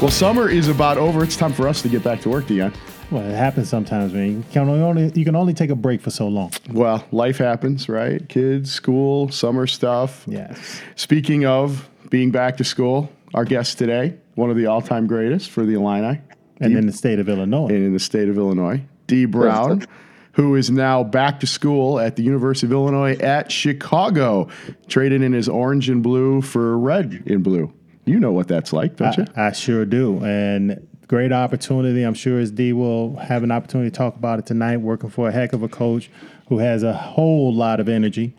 [0.00, 1.22] Well, summer is about over.
[1.22, 2.72] It's time for us to get back to work, Dion.
[3.10, 4.38] Well, it happens sometimes, man.
[4.38, 6.52] You can only you can only take a break for so long.
[6.70, 8.26] Well, life happens, right?
[8.26, 10.24] Kids, school, summer stuff.
[10.26, 10.80] Yes.
[10.96, 15.66] Speaking of being back to school, our guest today, one of the all-time greatest for
[15.66, 16.18] the Illini,
[16.60, 17.66] And in the state of Illinois.
[17.66, 19.26] and in the state of Illinois, D.
[19.26, 19.84] Brown,
[20.32, 24.48] who is now back to school at the University of Illinois at Chicago,
[24.88, 27.70] traded in his orange and blue for red and blue.
[28.10, 29.24] You know what that's like, don't you?
[29.36, 30.24] I, I sure do.
[30.24, 32.02] And great opportunity.
[32.02, 35.28] I'm sure as D will have an opportunity to talk about it tonight, working for
[35.28, 36.10] a heck of a coach
[36.48, 38.34] who has a whole lot of energy.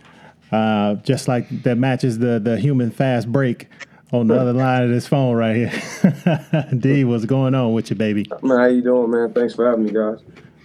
[0.52, 3.70] Uh, just like that matches the the human fast break
[4.12, 6.70] on the other line of this phone right here.
[6.77, 8.26] D, what's going on with you, baby?
[8.41, 9.34] Man, how you doing, man?
[9.34, 10.20] Thanks for having me, guys.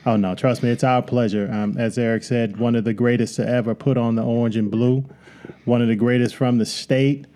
[0.05, 1.49] Oh no, trust me, it's our pleasure.
[1.53, 4.69] Um, as Eric said, one of the greatest to ever put on the orange and
[4.69, 5.05] blue,
[5.65, 7.27] one of the greatest from the state.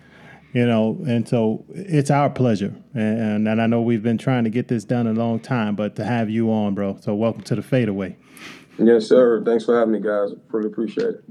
[0.53, 4.49] You know, and so it's our pleasure, and and I know we've been trying to
[4.49, 6.97] get this done a long time, but to have you on, bro.
[6.99, 8.17] So welcome to the fadeaway.
[8.77, 9.43] Yes, sir.
[9.45, 10.31] Thanks for having me, guys.
[10.49, 11.23] Really appreciate it.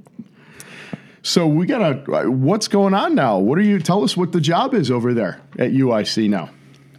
[1.23, 2.31] So we gotta.
[2.31, 3.39] What's going on now?
[3.39, 3.79] What are you?
[3.79, 6.49] Tell us what the job is over there at UIC now.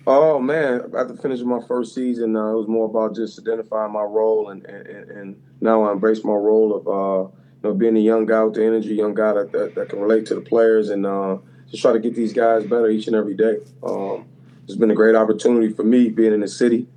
[0.05, 4.03] Oh man, after finishing my first season, uh, it was more about just identifying my
[4.03, 7.31] role, and and, and now I embrace my role of uh,
[7.63, 9.99] you know being a young guy with the energy, young guy that, that, that can
[9.99, 11.37] relate to the players, and uh,
[11.71, 13.57] just try to get these guys better each and every day.
[13.81, 14.25] Um,
[14.65, 16.87] it's been a great opportunity for me being in the city,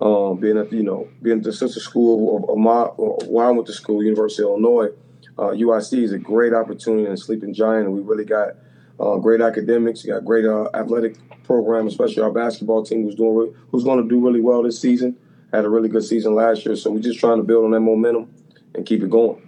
[0.00, 2.82] um, being at you know being at the sister school of, of my
[3.28, 4.88] where I went to school, University of Illinois.
[5.36, 8.50] Uh, UIC is a great opportunity and sleeping giant, and we really got
[8.98, 10.04] uh, great academics.
[10.04, 14.02] You got great uh, athletic program, especially our basketball team, who's doing re- who's going
[14.02, 15.16] to do really well this season.
[15.52, 17.80] Had a really good season last year, so we're just trying to build on that
[17.80, 18.32] momentum
[18.74, 19.43] and keep it going.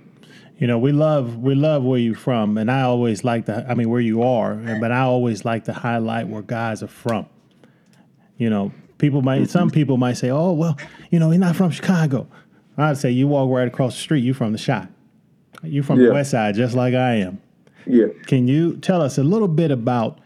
[0.58, 3.66] You know, we love we love where you're from, and I always like to.
[3.68, 7.26] I mean, where you are, but I always like to highlight where guys are from.
[8.38, 10.78] You know, people might some people might say, "Oh, well,
[11.10, 12.26] you know, he's not from Chicago."
[12.78, 14.88] I'd say you walk right across the street, you from the shot.
[15.62, 16.08] You from Yeah.
[16.08, 17.38] the West Side, just like I am.
[17.86, 18.06] Yeah.
[18.26, 20.18] Can you tell us a little bit about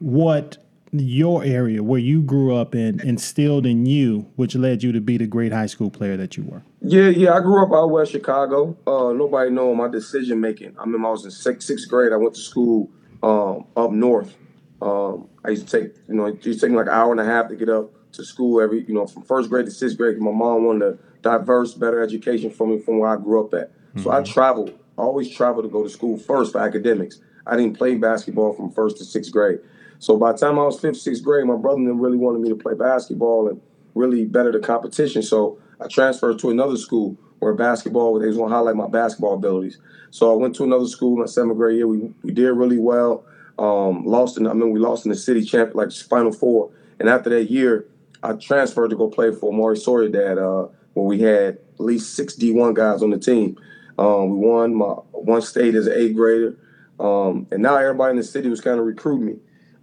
[0.00, 0.56] what
[1.00, 5.16] your area, where you grew up in, instilled in you, which led you to be
[5.16, 6.62] the great high school player that you were?
[6.80, 7.34] Yeah, yeah.
[7.34, 8.76] I grew up out west Chicago.
[8.86, 10.76] Uh, nobody know my decision making.
[10.78, 12.12] I remember I was in sixth, sixth grade.
[12.12, 12.90] I went to school
[13.22, 14.36] um, up north.
[14.82, 17.10] Um, I used to take, you know, it used to take me like an hour
[17.10, 19.72] and a half to get up to school every, you know, from first grade to
[19.72, 20.18] sixth grade.
[20.18, 23.70] My mom wanted a diverse, better education for me from where I grew up at.
[24.02, 24.70] So I traveled.
[24.98, 27.20] I always traveled to go to school first for academics.
[27.46, 29.60] I didn't play basketball from first to sixth grade.
[30.04, 32.50] So by the time I was fifth, sixth grade, my brother then really wanted me
[32.50, 33.58] to play basketball and
[33.94, 35.22] really better the competition.
[35.22, 39.32] So I transferred to another school where basketball, they was going to highlight my basketball
[39.32, 39.78] abilities.
[40.10, 41.88] So I went to another school in my seventh grade year.
[41.88, 43.24] We, we did really well.
[43.58, 46.70] Um, lost in, I mean, we lost in the city champ, like Final Four.
[47.00, 47.86] And after that year,
[48.22, 52.14] I transferred to go play for Maury Sawyer Dad, uh, where we had at least
[52.14, 53.56] six D1 guys on the team.
[53.98, 56.58] Um, we won my one state as an eighth grader.
[57.00, 59.36] Um, and now everybody in the city was kind of recruiting me,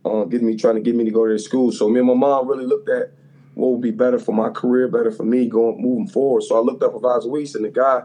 [0.06, 1.72] uh, getting me, trying to get me to go to school.
[1.72, 3.12] So me and my mom really looked at
[3.56, 6.44] what would be better for my career, better for me going moving forward.
[6.44, 8.04] So I looked up Proviso East, and the guy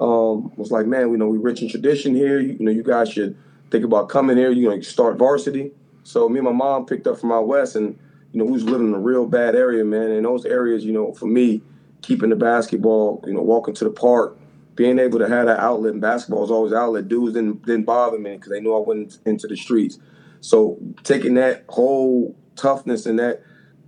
[0.00, 2.40] um, was like, "Man, we know we rich in tradition here.
[2.40, 3.36] You, you know, you guys should
[3.70, 4.50] think about coming here.
[4.50, 5.72] You know, start varsity."
[6.04, 7.98] So me and my mom picked up from out west, and
[8.32, 10.10] you know, we was living in a real bad area, man.
[10.10, 11.62] And those areas, you know, for me,
[12.02, 14.36] keeping the basketball, you know, walking to the park,
[14.74, 17.08] being able to have that outlet in basketball was always outlet.
[17.08, 19.98] Dudes didn't didn't bother me because they knew I went into the streets.
[20.44, 23.42] So taking that whole toughness and that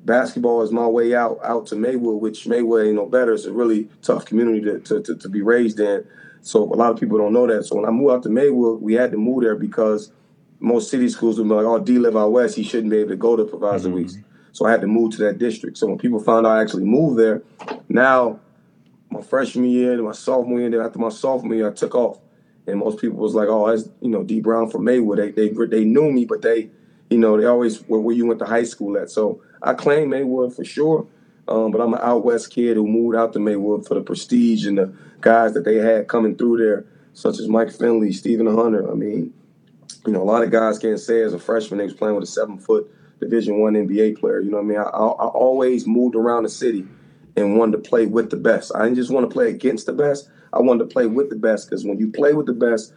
[0.07, 3.35] basketball is my way out out to Maywood, which Maywood ain't no better.
[3.35, 6.07] It's a really tough community to, to, to, to be raised in.
[6.41, 7.65] So a lot of people don't know that.
[7.65, 10.13] So when I moved out to Maywood, we had to move there because
[10.59, 12.57] most city schools would be like, "Oh, D live out west.
[12.57, 13.97] He shouldn't be able to go to Proviso mm-hmm.
[13.97, 14.17] Weeks."
[14.53, 15.77] So I had to move to that district.
[15.77, 17.43] So when people found out I actually moved there,
[17.91, 18.41] now
[19.11, 22.19] my freshman year and my sophomore year, then after my sophomore year, I took off.
[22.67, 25.49] And most people was like, "Oh, that's you know D Brown from Maywood." They they
[25.49, 26.71] they knew me, but they,
[27.11, 29.11] you know, they always where, where you went to high school at.
[29.11, 31.07] So I claim Maywood for sure.
[31.49, 34.67] Um, but I'm an out west kid who moved out to Maywood for the prestige
[34.67, 38.91] and the guys that they had coming through there, such as Mike Finley, Steven Hunter.
[38.91, 39.33] I mean,
[40.05, 42.25] you know, a lot of guys can't say as a freshman they was playing with
[42.25, 42.91] a seven foot
[43.21, 44.41] Division One NBA player.
[44.41, 44.79] You know what I mean?
[44.79, 46.87] I, I, I always moved around the city
[47.37, 48.73] and wanted to play with the best.
[48.75, 50.29] I didn't just want to play against the best.
[50.57, 52.93] I wanted to play with the best because when you play with the best,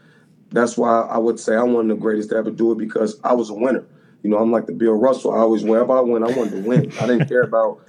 [0.51, 3.19] that's why I would say I'm one of the greatest to ever do it because
[3.23, 3.85] I was a winner.
[4.23, 5.33] You know, I'm like the Bill Russell.
[5.33, 6.91] I always, wherever I went, I wanted to win.
[6.99, 7.81] I didn't care about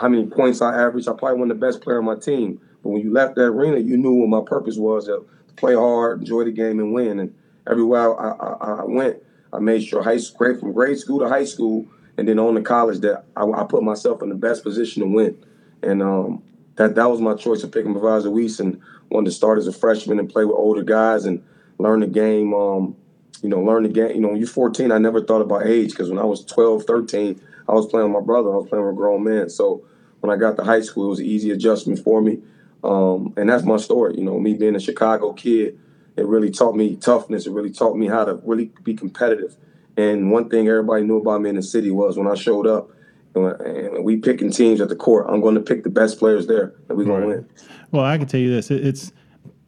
[0.00, 1.08] how many points I averaged.
[1.08, 2.60] I probably wasn't the best player on my team.
[2.82, 5.26] But when you left that arena, you knew what my purpose was to
[5.56, 7.18] play hard, enjoy the game, and win.
[7.18, 7.34] And
[7.68, 9.18] everywhere I, I, I went,
[9.52, 11.86] I made sure high from grade school to high school,
[12.16, 15.08] and then on to college that I, I, put myself in the best position to
[15.08, 15.44] win.
[15.82, 16.42] And um,
[16.76, 19.72] that that was my choice of picking Proviso East and wanted to start as a
[19.72, 21.42] freshman and play with older guys and
[21.78, 22.54] learn the game.
[22.54, 22.96] Um,
[23.42, 24.10] you know, learn the game.
[24.10, 26.84] You know, when you're 14, I never thought about age because when I was 12,
[26.84, 28.52] 13, I was playing with my brother.
[28.52, 29.48] I was playing with grown man.
[29.48, 29.84] So
[30.20, 32.38] when I got to high school, it was an easy adjustment for me.
[32.82, 34.16] Um, and that's my story.
[34.16, 35.78] You know, me being a Chicago kid,
[36.16, 37.46] it really taught me toughness.
[37.46, 39.56] It really taught me how to really be competitive.
[39.96, 42.90] And one thing everybody knew about me in the city was when I showed up,
[43.34, 46.74] and we picking teams at the court, I'm going to pick the best players there,
[46.88, 47.48] and we're going to win.
[47.90, 49.12] Well, I can tell you this: it's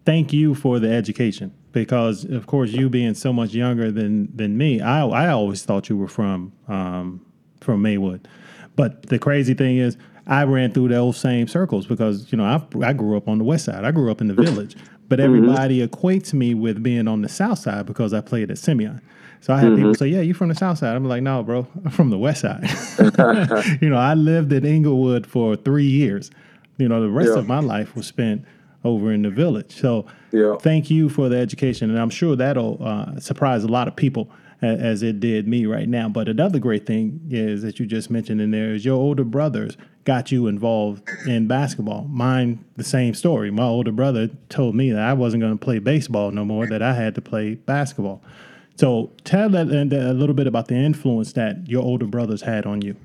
[0.05, 4.57] thank you for the education because, of course, you being so much younger than than
[4.57, 7.25] me, I I always thought you were from um,
[7.61, 8.27] from Maywood.
[8.77, 9.97] But the crazy thing is,
[10.27, 13.45] I ran through those same circles because you know I I grew up on the
[13.45, 13.85] west side.
[13.85, 14.77] I grew up in the village,
[15.09, 15.27] but mm-hmm.
[15.27, 15.95] everybody mm-hmm.
[15.95, 19.01] equates me with being on the south side because I played at Simeon.
[19.41, 19.77] So I had mm-hmm.
[19.77, 22.19] people say, "Yeah, you from the south side?" I'm like, "No, bro, I'm from the
[22.19, 22.63] west side."
[23.81, 26.31] you know, I lived in Englewood for three years.
[26.79, 27.39] You know, the rest yeah.
[27.39, 28.45] of my life was spent
[28.85, 29.79] over in the village.
[29.79, 30.57] So, yeah.
[30.57, 34.31] thank you for the education, and I'm sure that'll uh, surprise a lot of people
[34.63, 36.09] as it did me right now.
[36.09, 39.77] But another great thing is that you just mentioned in there is your older brothers
[40.05, 42.05] got you involved in basketball.
[42.11, 43.51] Mine, the same story.
[43.51, 46.83] My older brother told me that I wasn't going to play baseball no more, that
[46.83, 48.23] I had to play basketball.
[48.81, 52.81] So tell that a little bit about the influence that your older brothers had on
[52.81, 52.97] you.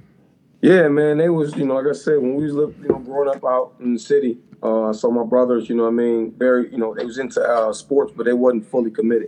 [0.62, 3.00] Yeah, man, they was you know like I said when we was living, you know
[3.00, 4.38] growing up out in the city.
[4.64, 7.74] Uh, so my brothers, you know, I mean, very you know they was into uh,
[7.74, 9.28] sports, but they wasn't fully committed.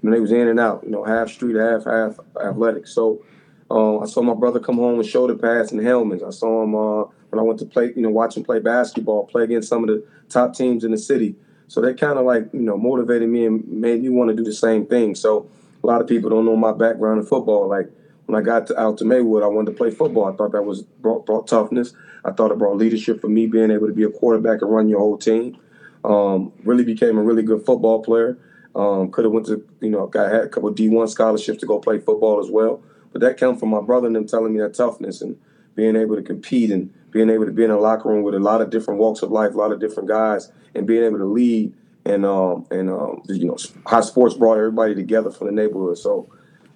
[0.00, 0.84] You know, they was in and out.
[0.84, 2.86] You know, half street, half half athletic.
[2.86, 3.20] So
[3.68, 6.22] uh, I saw my brother come home with shoulder pads and helmets.
[6.22, 9.26] I saw him uh, when I went to play, you know, watch him play basketball,
[9.26, 11.34] play against some of the top teams in the city.
[11.66, 14.44] So they kind of like, you know, motivated me and made me want to do
[14.44, 15.16] the same thing.
[15.16, 15.50] So
[15.82, 17.68] a lot of people don't know my background in football.
[17.68, 17.90] Like
[18.26, 20.26] when I got to, out to Maywood, I wanted to play football.
[20.26, 21.94] I thought that was brought, brought toughness.
[22.24, 24.88] I thought it brought leadership for me being able to be a quarterback and run
[24.88, 25.56] your whole team.
[26.04, 28.38] Um, really became a really good football player.
[28.74, 31.78] Um, could have went to, you know, got had a couple D1 scholarships to go
[31.78, 32.82] play football as well.
[33.12, 35.38] But that came from my brother and them telling me that toughness and
[35.74, 38.38] being able to compete and being able to be in a locker room with a
[38.38, 41.24] lot of different walks of life, a lot of different guys, and being able to
[41.24, 41.72] lead
[42.08, 43.56] and um, and um, you know
[43.86, 45.98] how sports brought everybody together from the neighborhood.
[45.98, 46.28] So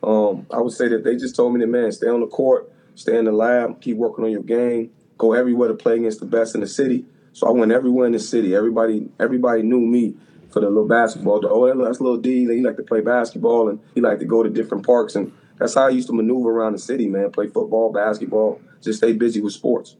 [0.02, 2.70] um, I would say that they just told me that man, stay on the court,
[2.94, 6.26] stay in the lab, keep working on your game, go everywhere to play against the
[6.26, 7.05] best in the city.
[7.32, 8.55] So I went everywhere in the city.
[8.55, 10.14] Everybody everybody knew me
[10.50, 11.40] for the little basketball.
[11.40, 12.46] The, oh, that's little D.
[12.46, 15.75] He liked to play basketball and he liked to go to different parks and that's
[15.75, 17.31] how I used to maneuver around the city, man.
[17.31, 19.96] Play football, basketball, just stay busy with sports.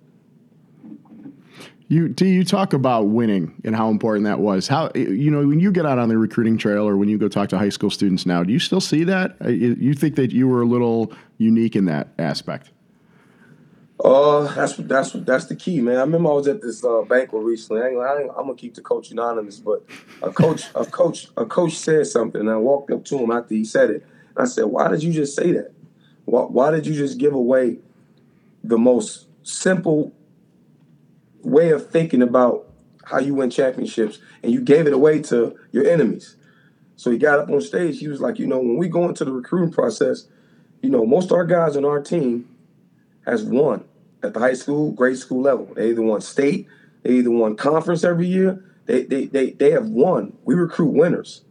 [1.93, 4.67] You do you talk about winning and how important that was?
[4.67, 7.29] How you know when you get out on the recruiting trail or when you go
[7.29, 9.37] talk to high school students now, do you still see that?
[9.45, 12.71] Uh, you think that you were a little unique in that aspect?
[14.03, 15.97] Uh, that's that's that's the key, man.
[15.97, 17.83] I remember I was at this uh, banquet recently.
[17.83, 19.85] I am gonna keep the coach anonymous, but
[20.23, 23.53] a coach, a coach, a coach said something, and I walked up to him after
[23.53, 24.07] he said it.
[24.35, 25.73] I said, "Why did you just say that?
[26.25, 27.81] Why, why did you just give away
[28.65, 30.15] the most simple
[31.43, 32.67] way of thinking about
[33.05, 36.37] how you win championships, and you gave it away to your enemies.
[36.97, 37.99] So he got up on stage.
[37.99, 40.27] He was like, you know, when we go into the recruiting process,
[40.83, 42.49] you know, most of our guys on our team
[43.27, 43.85] has won
[44.23, 45.73] at the high school, grade school level.
[45.75, 46.69] They either won state,
[47.03, 48.65] they either won conference every year.
[48.87, 50.37] They they they, they have won.
[50.45, 51.43] We recruit winners.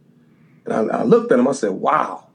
[0.64, 1.48] And I, I looked at him.
[1.48, 2.28] I said, wow,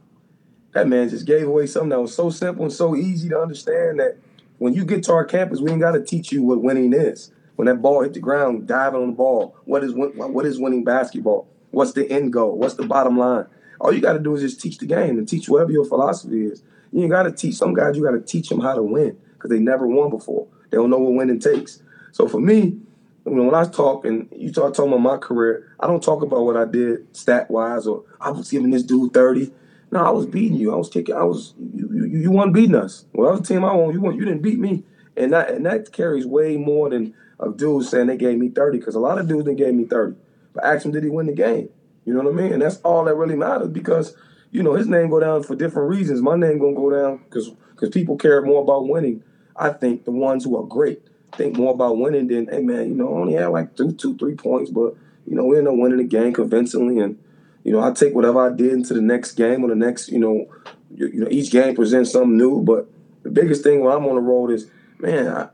[0.74, 4.00] that man just gave away something that was so simple and so easy to understand
[4.00, 4.17] that
[4.58, 7.31] when you get to our campus, we ain't got to teach you what winning is
[7.57, 9.55] when that ball hit the ground, diving on the ball.
[9.65, 11.47] What is what is winning basketball?
[11.71, 12.57] What's the end goal?
[12.57, 13.45] What's the bottom line?
[13.81, 16.45] All you got to do is just teach the game and teach whatever your philosophy
[16.45, 16.63] is.
[16.91, 17.97] You got to teach some guys.
[17.97, 20.47] You got to teach them how to win because they never won before.
[20.69, 21.81] They don't know what winning takes.
[22.11, 22.77] So for me,
[23.23, 26.57] when I talk and you start talking about my career, I don't talk about what
[26.57, 29.51] I did stat wise or I was giving this dude thirty.
[29.91, 30.73] No, I was beating you.
[30.73, 31.15] I was kicking.
[31.15, 31.89] I was you.
[31.91, 33.05] You, you won beating us.
[33.13, 33.93] Well, I was the team I won.
[33.93, 34.15] You won.
[34.15, 34.83] You didn't beat me,
[35.15, 38.79] and that and that carries way more than of dudes saying they gave me 30
[38.79, 40.15] because a lot of dudes didn't gave me 30.
[40.53, 41.70] But ask him, did he win the game?
[42.06, 42.53] You know what I mean?
[42.53, 44.15] And that's all that really matters because,
[44.51, 46.22] you know, his name go down for different reasons.
[46.22, 49.24] My name gonna go down because because people care more about winning.
[49.56, 51.01] I think the ones who are great
[51.34, 54.17] think more about winning than, hey man, you know, I only had like two, two,
[54.17, 57.20] three points, but you know, we end up winning the game convincingly and
[57.63, 60.20] you know, I take whatever I did into the next game or the next, you
[60.20, 60.48] know,
[60.96, 62.62] you, you know, each game presents something new.
[62.62, 62.88] But
[63.24, 65.50] the biggest thing when I'm on the road is, man, I,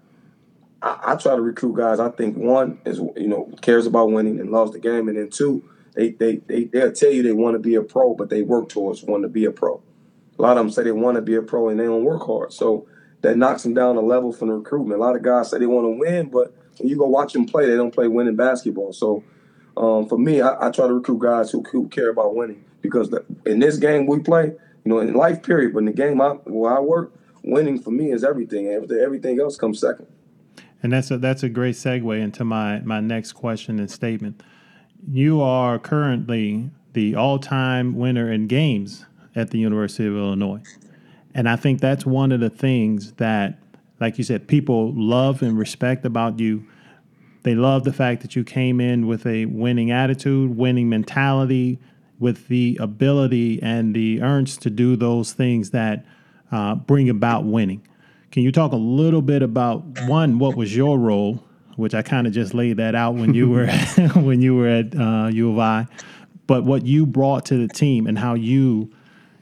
[0.84, 2.00] I, I, try to recruit guys.
[2.00, 5.30] I think one is you know cares about winning and loves the game, and then
[5.30, 5.63] two,
[5.96, 8.70] they they they they'll tell you they want to be a pro, but they work
[8.70, 9.82] towards wanting to be a pro.
[10.38, 12.25] A lot of them say they want to be a pro and they don't work
[12.25, 12.52] hard.
[12.52, 12.88] So
[13.22, 15.00] that knocks them down a level from the recruitment.
[15.00, 17.46] A lot of guys say they want to win, but when you go watch them
[17.46, 18.94] play, they don't play winning basketball.
[18.94, 19.24] So
[19.78, 23.10] um, for me, I, I, try to recruit guys who, who care about winning because
[23.10, 26.20] the, in this game we play, you know, in life period, but in the game
[26.20, 27.13] I, where I work,
[27.44, 28.68] winning for me is everything.
[28.68, 30.08] Everything, everything else comes second.
[30.84, 34.44] And that's a that's a great segue into my my next question and statement.
[35.10, 40.62] You are currently the all-time winner in games at the University of Illinois.
[41.34, 43.58] And I think that's one of the things that
[44.00, 46.68] like you said people love and respect about you.
[47.44, 51.80] They love the fact that you came in with a winning attitude, winning mentality,
[52.20, 56.06] with the ability and the urge to do those things that
[56.52, 57.86] uh, bring about winning.
[58.34, 60.40] Can you talk a little bit about one?
[60.40, 61.44] What was your role?
[61.75, 63.68] Which I kind of just laid that out when you were
[64.16, 65.86] when you were at uh, U of I,
[66.48, 68.92] but what you brought to the team and how you,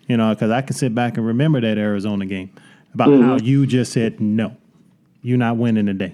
[0.07, 2.51] you know, because I can sit back and remember that Arizona game
[2.93, 3.29] about mm-hmm.
[3.29, 4.57] how you just said no,
[5.21, 6.13] you're not winning today.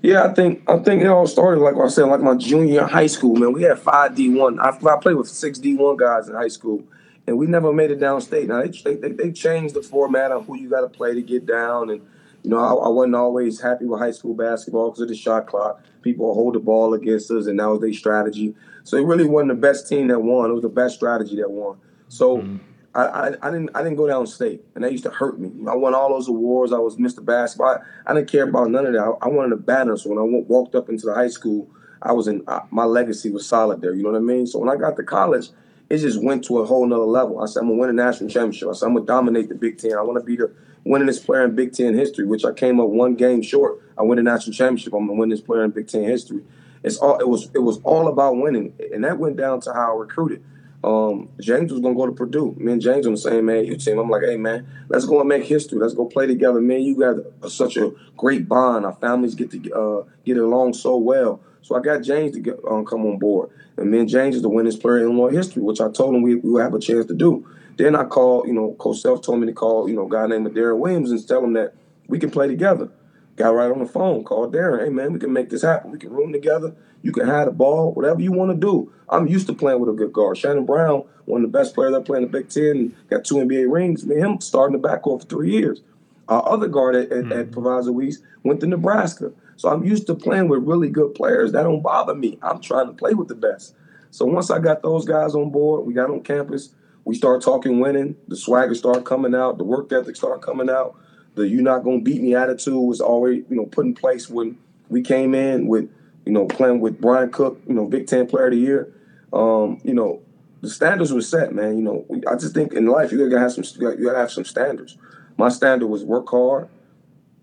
[0.00, 3.06] Yeah, I think I think it all started like I said, like my junior high
[3.06, 3.36] school.
[3.36, 4.58] Man, we had five D one.
[4.60, 6.82] I, I played with six D one guys in high school,
[7.30, 8.48] and we never made it downstate.
[8.48, 11.46] Now they they, they changed the format of who you got to play to get
[11.46, 12.02] down, and
[12.42, 15.46] you know I, I, wasn't always happy with high school basketball because of the shot
[15.46, 15.80] clock.
[16.02, 18.56] People hold the ball against us, and that was their strategy.
[18.82, 20.50] So it really wasn't the best team that won.
[20.50, 21.78] It was the best strategy that won.
[22.08, 22.38] So.
[22.38, 22.56] Mm-hmm.
[22.92, 25.48] I, I, I, didn't I didn't go downstate, and that used to hurt me.
[25.68, 26.72] I won all those awards.
[26.72, 27.24] I was Mr.
[27.24, 27.78] Basketball.
[27.78, 28.98] I, I didn't care about none of that.
[28.98, 29.96] I, I wanted a banner.
[29.96, 31.70] So when I went, walked up into the high school,
[32.02, 33.94] I was in uh, my legacy was solid there.
[33.94, 34.44] You know what I mean?
[34.48, 35.50] So when I got to college,
[35.90, 37.42] it just went to a whole nother level.
[37.42, 38.68] I said, I'm gonna win a national championship.
[38.68, 39.94] I said, I'm gonna dominate the Big Ten.
[39.98, 40.54] I want to be the
[40.86, 43.82] winningest player in Big Ten history, which I came up one game short.
[43.98, 44.94] I win a national championship.
[44.94, 46.44] I'm the winningest player in Big Ten history.
[46.84, 47.50] It's all it was.
[47.54, 50.44] It was all about winning, and that went down to how I recruited.
[50.82, 52.54] Um, James was gonna go to Purdue.
[52.56, 53.98] Me and James on the same age team.
[53.98, 55.78] I'm like, hey man, let's go and make history.
[55.78, 56.60] Let's go play together.
[56.60, 58.86] Man, you got such a great bond.
[58.86, 61.40] Our families get to uh, get along so well.
[61.62, 63.50] So I got James to get, um, come on board.
[63.76, 66.36] And and James is the winningest player in Illinois history, which I told him we,
[66.36, 67.46] we would have a chance to do.
[67.76, 70.26] Then I called, you know, Coach Self told me to call, you know, a guy
[70.26, 71.74] named Deron Williams and tell him that
[72.08, 72.90] we can play together.
[73.36, 74.84] Got right on the phone, called Deron.
[74.84, 75.90] Hey man, we can make this happen.
[75.90, 76.74] We can room together.
[77.02, 78.92] You can have the ball, whatever you want to do.
[79.08, 80.36] I'm used to playing with a good guard.
[80.36, 83.36] Shannon Brown, one of the best players that played in the Big Ten, got two
[83.36, 84.04] NBA rings.
[84.04, 85.80] Me him starting the backcourt for three years.
[86.28, 87.32] Our other guard at, at, mm-hmm.
[87.32, 89.32] at Proviso East went to Nebraska.
[89.60, 91.52] So I'm used to playing with really good players.
[91.52, 92.38] That don't bother me.
[92.40, 93.74] I'm trying to play with the best.
[94.10, 96.70] So once I got those guys on board, we got on campus,
[97.04, 100.96] we start talking winning, the swagger start coming out, the work ethic start coming out,
[101.34, 104.56] the you're not gonna beat me attitude was already, you know, put in place when
[104.88, 105.90] we came in with,
[106.24, 108.90] you know, playing with Brian Cook, you know, Big Ten player of the year.
[109.30, 110.22] Um, you know,
[110.62, 111.76] the standards were set, man.
[111.76, 114.46] You know, I just think in life you gotta have some you gotta have some
[114.46, 114.96] standards.
[115.36, 116.70] My standard was work hard,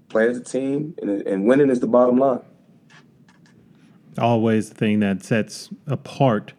[0.09, 2.41] play as a team, and, and winning is the bottom line.
[4.17, 6.53] Always the thing that sets apart,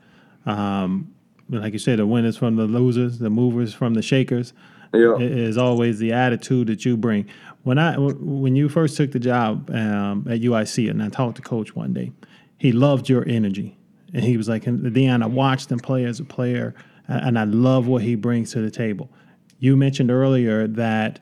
[0.47, 1.13] um,
[1.49, 4.53] like you said, the winners from the losers, the movers from the shakers.
[4.95, 5.19] Yeah.
[5.19, 7.29] Is always the attitude that you bring.
[7.63, 11.43] When I when you first took the job um, at UIC, and I talked to
[11.43, 12.11] Coach one day,
[12.57, 13.77] he loved your energy,
[14.15, 16.75] and he was like, "Deon, I watched him play as a player,
[17.07, 19.11] and I love what he brings to the table."
[19.59, 21.21] You mentioned earlier that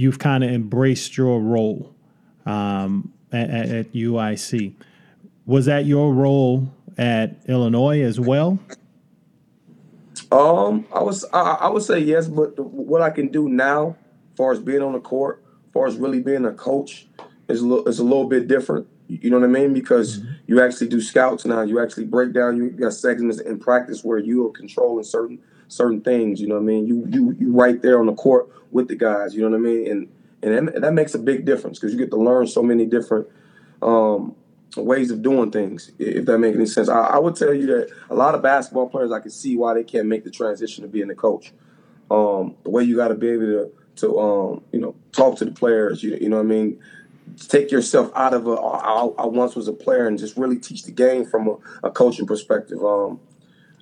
[0.00, 1.94] you've kind of embraced your role
[2.46, 4.72] um, at, at, UIC.
[5.44, 8.58] Was that your role at Illinois as well?
[10.32, 13.96] Um, I was I, I would say yes, but what I can do now,
[14.32, 17.06] as far as being on the court, as far as really being a coach,
[17.48, 18.86] is a little, is a little bit different.
[19.08, 19.74] You know what I mean?
[19.74, 20.32] Because mm-hmm.
[20.46, 21.60] you actually do scouts now.
[21.60, 22.56] You actually break down.
[22.56, 25.40] You got segments in practice where you are controlling certain
[25.70, 26.40] certain things.
[26.40, 26.86] You know what I mean?
[26.86, 29.34] You you you right there on the court with the guys.
[29.34, 29.90] You know what I mean?
[29.90, 30.08] And
[30.42, 33.28] and that, makes a big difference because you get to learn so many different
[33.82, 34.34] um,
[34.76, 35.92] ways of doing things.
[35.98, 38.88] If that makes any sense, I, I, would tell you that a lot of basketball
[38.88, 41.52] players, I can see why they can't make the transition to being a coach.
[42.10, 45.44] Um, the way you got to be able to to um, you know talk to
[45.44, 46.02] the players.
[46.02, 46.80] You, you know what I mean?
[47.48, 48.52] Take yourself out of a.
[48.52, 51.90] I, I once was a player and just really teach the game from a, a
[51.90, 52.82] coaching perspective.
[52.82, 53.20] Um,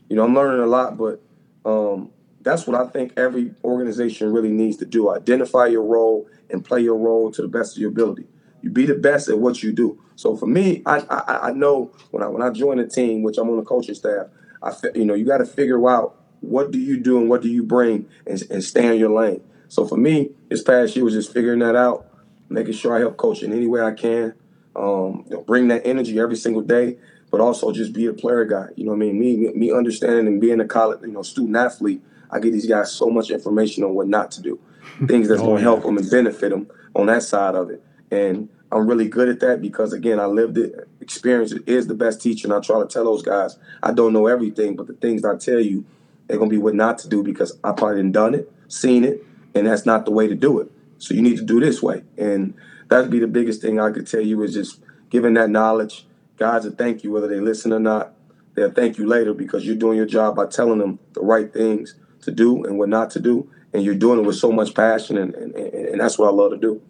[0.08, 1.22] you know, I'm learning a lot, but
[1.64, 2.10] um,
[2.42, 5.10] that's what I think every organization really needs to do.
[5.10, 8.26] Identify your role and play your role to the best of your ability.
[8.62, 10.00] You be the best at what you do.
[10.16, 13.38] So for me, I I, I know when I when I join a team, which
[13.38, 14.26] I'm on the coaching staff,
[14.62, 17.48] I you know you got to figure out what do you do and what do
[17.48, 19.42] you bring and, and stay in your lane.
[19.68, 22.06] So for me, this past year was just figuring that out,
[22.48, 24.34] making sure I help coach in any way I can,
[24.74, 26.98] um, you know, bring that energy every single day,
[27.30, 28.68] but also just be a player guy.
[28.76, 29.18] You know what I mean?
[29.18, 32.92] Me me understanding and being a college you know student athlete I get these guys
[32.92, 34.58] so much information on what not to do.
[35.06, 35.68] things that's oh, going to yeah.
[35.68, 37.82] help them and benefit them on that side of it.
[38.10, 40.88] And I'm really good at that because again, I lived it.
[41.00, 44.26] Experience is the best teacher, and I try to tell those guys I don't know
[44.26, 45.84] everything, but the things I tell you,
[46.26, 49.24] they're gonna be what not to do because I probably didn't done it, seen it,
[49.54, 50.70] and that's not the way to do it.
[50.98, 52.54] So you need to do this way, and
[52.88, 56.06] that'd be the biggest thing I could tell you is just giving that knowledge.
[56.38, 58.14] Guys will thank you whether they listen or not.
[58.54, 61.94] They'll thank you later because you're doing your job by telling them the right things
[62.22, 65.16] to do and what not to do, and you're doing it with so much passion,
[65.18, 66.82] and, and, and that's what I love to do.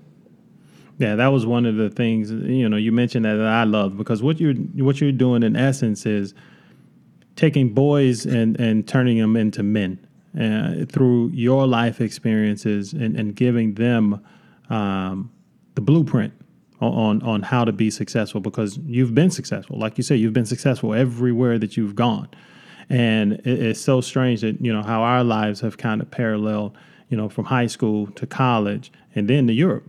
[0.98, 3.96] Yeah, that was one of the things you know you mentioned that, that I love
[3.96, 6.34] because what you're what you're doing in essence is
[7.36, 10.04] taking boys and and turning them into men
[10.38, 14.24] uh, through your life experiences and, and giving them
[14.70, 15.30] um,
[15.74, 16.32] the blueprint
[16.80, 20.46] on on how to be successful because you've been successful like you say you've been
[20.46, 22.28] successful everywhere that you've gone
[22.88, 26.76] and it, it's so strange that you know how our lives have kind of paralleled
[27.08, 29.84] you know from high school to college and then to Europe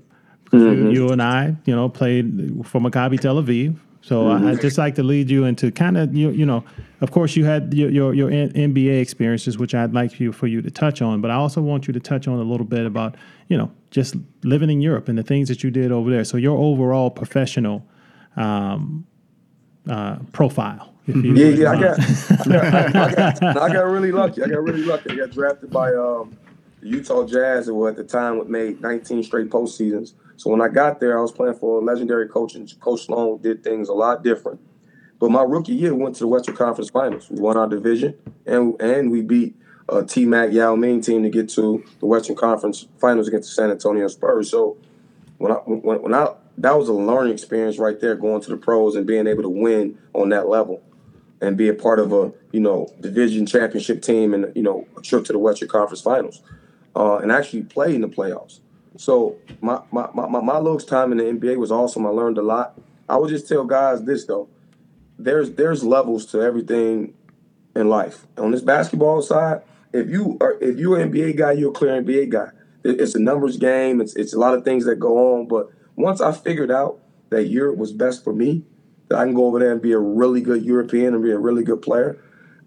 [0.52, 0.92] Mm-hmm.
[0.92, 3.78] You and I, you know, played for Maccabi Tel Aviv.
[4.02, 4.48] So mm-hmm.
[4.48, 6.64] I, just like to lead you into kind of you, you know,
[7.02, 10.62] of course you had your, your, your NBA experiences, which I'd like you for you
[10.62, 13.16] to touch on, but I also want you to touch on a little bit about
[13.48, 16.24] you know just living in Europe and the things that you did over there.
[16.24, 17.88] So your overall professional
[18.36, 19.06] um,
[19.90, 20.94] uh, profile.
[21.08, 24.44] yeah, yeah, I got, I got, I, got, I got really lucky.
[24.44, 25.12] I got really lucky.
[25.12, 26.38] I got drafted by um,
[26.82, 30.14] the Utah Jazz, who at the time made 19 straight postseasons.
[30.38, 33.42] So when I got there, I was playing for a legendary coach, and Coach Sloan
[33.42, 34.62] did things a lot different.
[35.20, 37.30] But my rookie year, we went to the Western Conference Finals.
[37.30, 38.16] We won our division,
[38.46, 39.56] and and we beat
[39.92, 43.56] a T Mac Yao Ming team to get to the Western Conference Finals against the
[43.56, 44.50] San Antonio Spurs.
[44.50, 44.78] So
[45.38, 48.58] when I when, when I that was a learning experience right there, going to the
[48.58, 50.82] pros and being able to win on that level,
[51.42, 55.02] and be a part of a you know division championship team and you know a
[55.02, 56.42] trip to the Western Conference Finals,
[56.96, 58.60] uh, and actually play in the playoffs.
[58.98, 62.06] So my, my, my, my Lux time in the NBA was awesome.
[62.06, 62.78] I learned a lot.
[63.08, 64.50] I would just tell guys this though.
[65.18, 67.14] There's there's levels to everything
[67.76, 68.26] in life.
[68.38, 69.62] On this basketball side,
[69.94, 72.50] if you are if you're an NBA guy, you're a clear NBA guy.
[72.84, 74.02] It's a numbers game.
[74.02, 75.48] It's it's a lot of things that go on.
[75.48, 77.00] But once I figured out
[77.30, 78.64] that Europe was best for me,
[79.10, 81.40] that I can go over there and be a really good European and be a
[81.40, 82.22] really good player,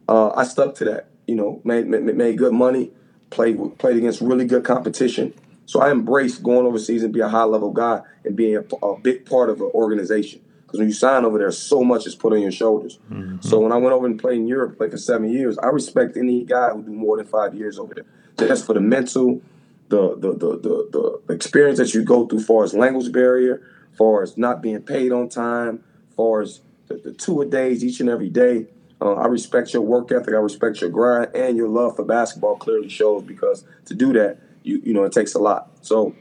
[0.08, 1.08] uh, I stuck to that.
[1.26, 2.90] You know, made, made made good money,
[3.30, 5.32] played played against really good competition,
[5.66, 8.98] so I embraced going overseas and be a high level guy and being a, a
[8.98, 10.40] big part of an organization.
[10.72, 12.98] Because when you sign over there, so much is put on your shoulders.
[13.10, 13.46] Mm-hmm.
[13.46, 16.16] So when I went over and played in Europe, played for seven years, I respect
[16.16, 18.06] any guy who do more than five years over there.
[18.48, 19.42] Just for the mental,
[19.88, 23.60] the the the the, the experience that you go through, far as language barrier,
[23.98, 25.84] far as not being paid on time,
[26.16, 28.68] far as the, the two a days each and every day.
[28.98, 30.32] Uh, I respect your work ethic.
[30.32, 32.56] I respect your grind and your love for basketball.
[32.56, 35.70] Clearly shows because to do that, you you know it takes a lot.
[35.82, 36.14] So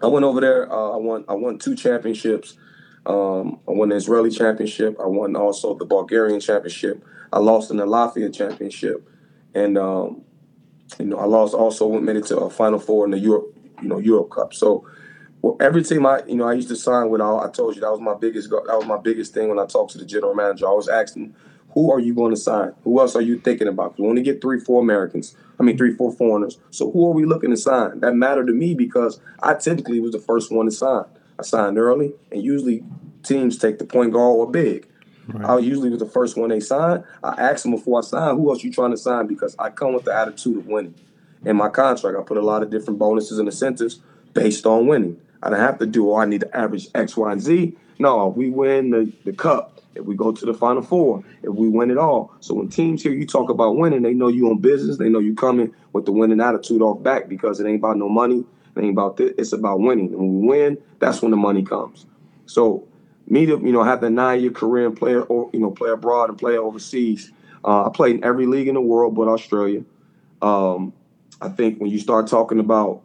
[0.00, 0.72] I went over there.
[0.72, 2.56] Uh, I won I won two championships.
[3.04, 4.96] Um, I won the Israeli championship.
[5.00, 7.04] I won also the Bulgarian championship.
[7.32, 9.08] I lost in the Latvia championship,
[9.54, 10.22] and um,
[10.98, 13.88] you know I lost also made it to a Final Four in the Europe you
[13.88, 14.54] know Europe Cup.
[14.54, 14.86] So
[15.40, 17.80] well, every team I you know I used to sign with, I, I told you
[17.80, 20.34] that was my biggest that was my biggest thing when I talked to the general
[20.34, 20.68] manager.
[20.68, 21.34] I was asking
[21.74, 22.74] who are you going to sign?
[22.84, 23.98] Who else are you thinking about?
[23.98, 25.34] We to get three, four Americans.
[25.58, 26.58] I mean, three, four foreigners.
[26.70, 28.00] So who are we looking to sign?
[28.00, 31.04] That mattered to me because I typically was the first one to sign.
[31.42, 32.84] I signed early, and usually
[33.24, 34.86] teams take the point guard or big.
[35.26, 35.44] Right.
[35.44, 37.04] I usually was the first one they signed.
[37.22, 39.26] I asked them before I signed, who else you trying to sign?
[39.26, 40.94] Because I come with the attitude of winning.
[41.44, 44.00] In my contract, I put a lot of different bonuses and incentives
[44.34, 45.20] based on winning.
[45.42, 47.76] I don't have to do, oh, I need to average X, Y, and Z.
[47.98, 51.68] No, we win the, the cup if we go to the final four, if we
[51.68, 52.32] win it all.
[52.40, 54.98] So when teams hear you talk about winning, they know you on business.
[54.98, 58.08] They know you coming with the winning attitude off back because it ain't about no
[58.08, 58.44] money.
[58.76, 59.32] It ain't about this.
[59.38, 60.08] It's about winning.
[60.08, 62.06] And when we win, that's when the money comes.
[62.46, 62.86] So
[63.26, 65.90] me to you know have the nine year career and play or you know play
[65.90, 67.32] abroad and play overseas.
[67.64, 69.84] Uh, I played in every league in the world but Australia.
[70.40, 70.92] Um,
[71.40, 73.02] I think when you start talking about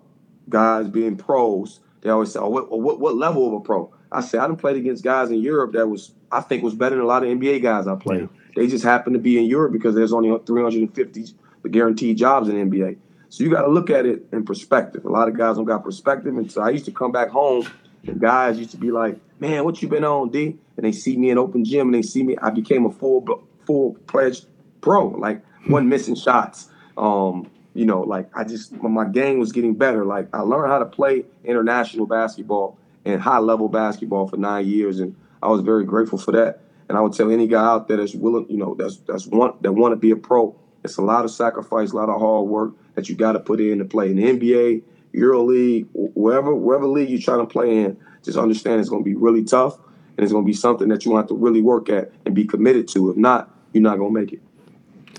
[0.49, 4.21] guys being pros, they always say, "Oh, what, what, what level of a pro?" I
[4.21, 7.03] said, I done played against guys in Europe that was I think was better than
[7.03, 8.21] a lot of NBA guys I played.
[8.21, 8.27] Yeah.
[8.55, 11.25] They just happened to be in Europe because there's only 350
[11.69, 12.97] guaranteed jobs in NBA.
[13.29, 15.05] So you got to look at it in perspective.
[15.05, 17.67] A lot of guys don't got perspective, and so I used to come back home,
[18.05, 21.17] and guys used to be like, "Man, what you been on, D?" And they see
[21.17, 22.37] me in open gym, and they see me.
[22.41, 24.45] I became a full full pledged
[24.81, 26.69] pro, like one missing shots.
[26.97, 30.05] Um, you know, like I just my game was getting better.
[30.05, 34.99] Like I learned how to play international basketball and high level basketball for nine years,
[34.99, 36.61] and I was very grateful for that.
[36.89, 39.61] And I would tell any guy out there that's willing, you know, that's that's want
[39.63, 40.55] that want to be a pro.
[40.83, 43.61] It's a lot of sacrifice, a lot of hard work that you got to put
[43.61, 44.81] in to play in the NBA.
[45.13, 49.09] Euro League, wherever wherever league you're trying to play in, just understand it's going to
[49.09, 49.77] be really tough
[50.17, 52.43] and it's going to be something that you want to really work at and be
[52.43, 53.09] committed to.
[53.11, 54.41] If not, you're not going to make it.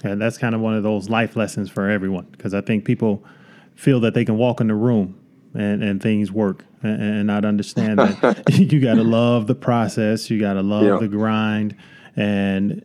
[0.05, 3.25] And that's kind of one of those life lessons for everyone because I think people
[3.75, 5.19] feel that they can walk in the room
[5.55, 10.31] and, and things work and, and not understand that you got to love the process,
[10.31, 10.97] you got to love Yeah.
[10.99, 11.75] the grind,
[12.15, 12.85] and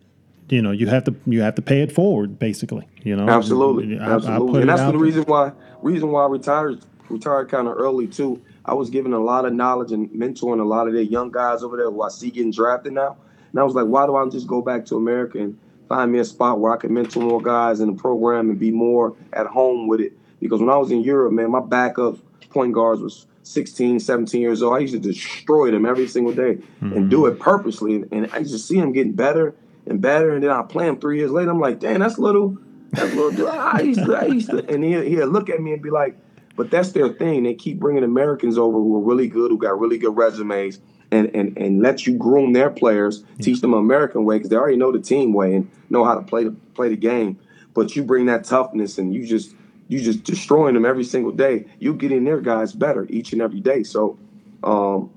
[0.54, 2.88] you know you have to you have to pay it forward basically.
[3.04, 6.28] You know, Absolutely, I- I absolutely, put and that's the reason why reason why I
[6.28, 8.42] retired retired kind of early too.
[8.66, 11.64] I was given a lot of knowledge and mentoring a lot of the young guys
[11.64, 13.18] over there who I see getting drafted now.
[13.52, 16.20] And I was like, why do I just go back to America and find me
[16.20, 19.48] a spot where I can mentor more guys in the program and be more at
[19.48, 20.14] home with it?
[20.40, 22.18] Because when I was in Europe, man, my backup
[22.50, 24.76] point guards was 16, 17 years old.
[24.76, 27.36] I used to destroy them every single day and do mm-hmm.
[27.36, 27.96] it purposely.
[27.96, 29.56] And, and I used to see them getting better
[29.88, 30.34] and better.
[30.34, 31.52] And then I play them three years later.
[31.52, 32.58] I'm like, dang, that's little.
[32.92, 33.32] That's little.
[33.32, 33.48] dude.
[33.48, 34.16] I used to.
[34.16, 34.66] I used to.
[34.70, 36.18] And he'll, he'll look at me and be like,
[36.56, 37.44] but that's their thing.
[37.44, 40.80] They keep bringing Americans over who are really good, who got really good resumes,
[41.12, 44.78] and and and let you groom their players, teach them American way because they already
[44.78, 47.40] know the team way and know how to play the play the game.
[47.74, 49.56] But you bring that toughness and you just
[49.88, 51.66] you just destroying them every single day.
[51.80, 53.84] You getting their guys better each and every day.
[53.84, 54.18] So,
[54.64, 55.12] um,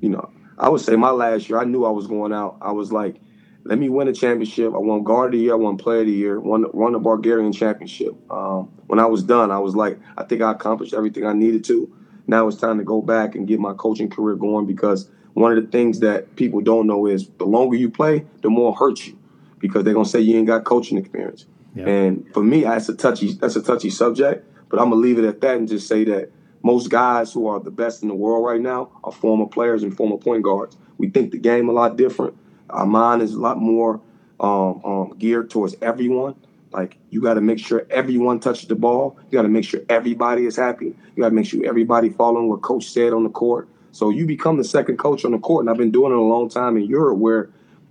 [0.00, 2.56] you know, I would say my last year, I knew I was going out.
[2.60, 3.16] I was like,
[3.64, 4.74] let me win a championship.
[4.74, 6.98] I won guard of the year, I won player of the year, won, won the
[6.98, 8.14] Bulgarian championship.
[8.30, 11.64] Um, when I was done, I was like, I think I accomplished everything I needed
[11.64, 11.92] to.
[12.26, 15.64] Now it's time to go back and get my coaching career going because one of
[15.64, 19.06] the things that people don't know is the longer you play, the more it hurts
[19.06, 19.18] you
[19.58, 21.46] because they're gonna say you ain't got coaching experience.
[21.74, 21.86] Yeah.
[21.86, 24.46] And for me, that's a touchy that's a touchy subject.
[24.68, 26.30] But I'm gonna leave it at that and just say that
[26.62, 29.96] most guys who are the best in the world right now are former players and
[29.96, 30.76] former point guards.
[30.98, 32.36] We think the game a lot different.
[32.72, 34.00] Our mind is a lot more
[34.40, 36.34] um, um, geared towards everyone.
[36.72, 39.18] Like you got to make sure everyone touches the ball.
[39.30, 40.86] You got to make sure everybody is happy.
[40.86, 43.68] You got to make sure everybody following what coach said on the court.
[43.92, 46.20] So you become the second coach on the court, and I've been doing it a
[46.20, 47.50] long time in Europe, where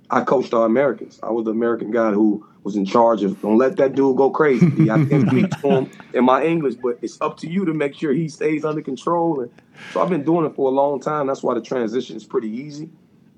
[0.10, 1.20] I coached our Americans.
[1.22, 4.32] I was the American guy who was in charge of don't let that dude go
[4.32, 4.66] crazy.
[4.90, 7.96] I can speak to him in my English, but it's up to you to make
[7.96, 9.42] sure he stays under control.
[9.42, 9.52] And
[9.94, 11.28] so I've been doing it for a long time.
[11.28, 12.90] That's why the transition is pretty easy.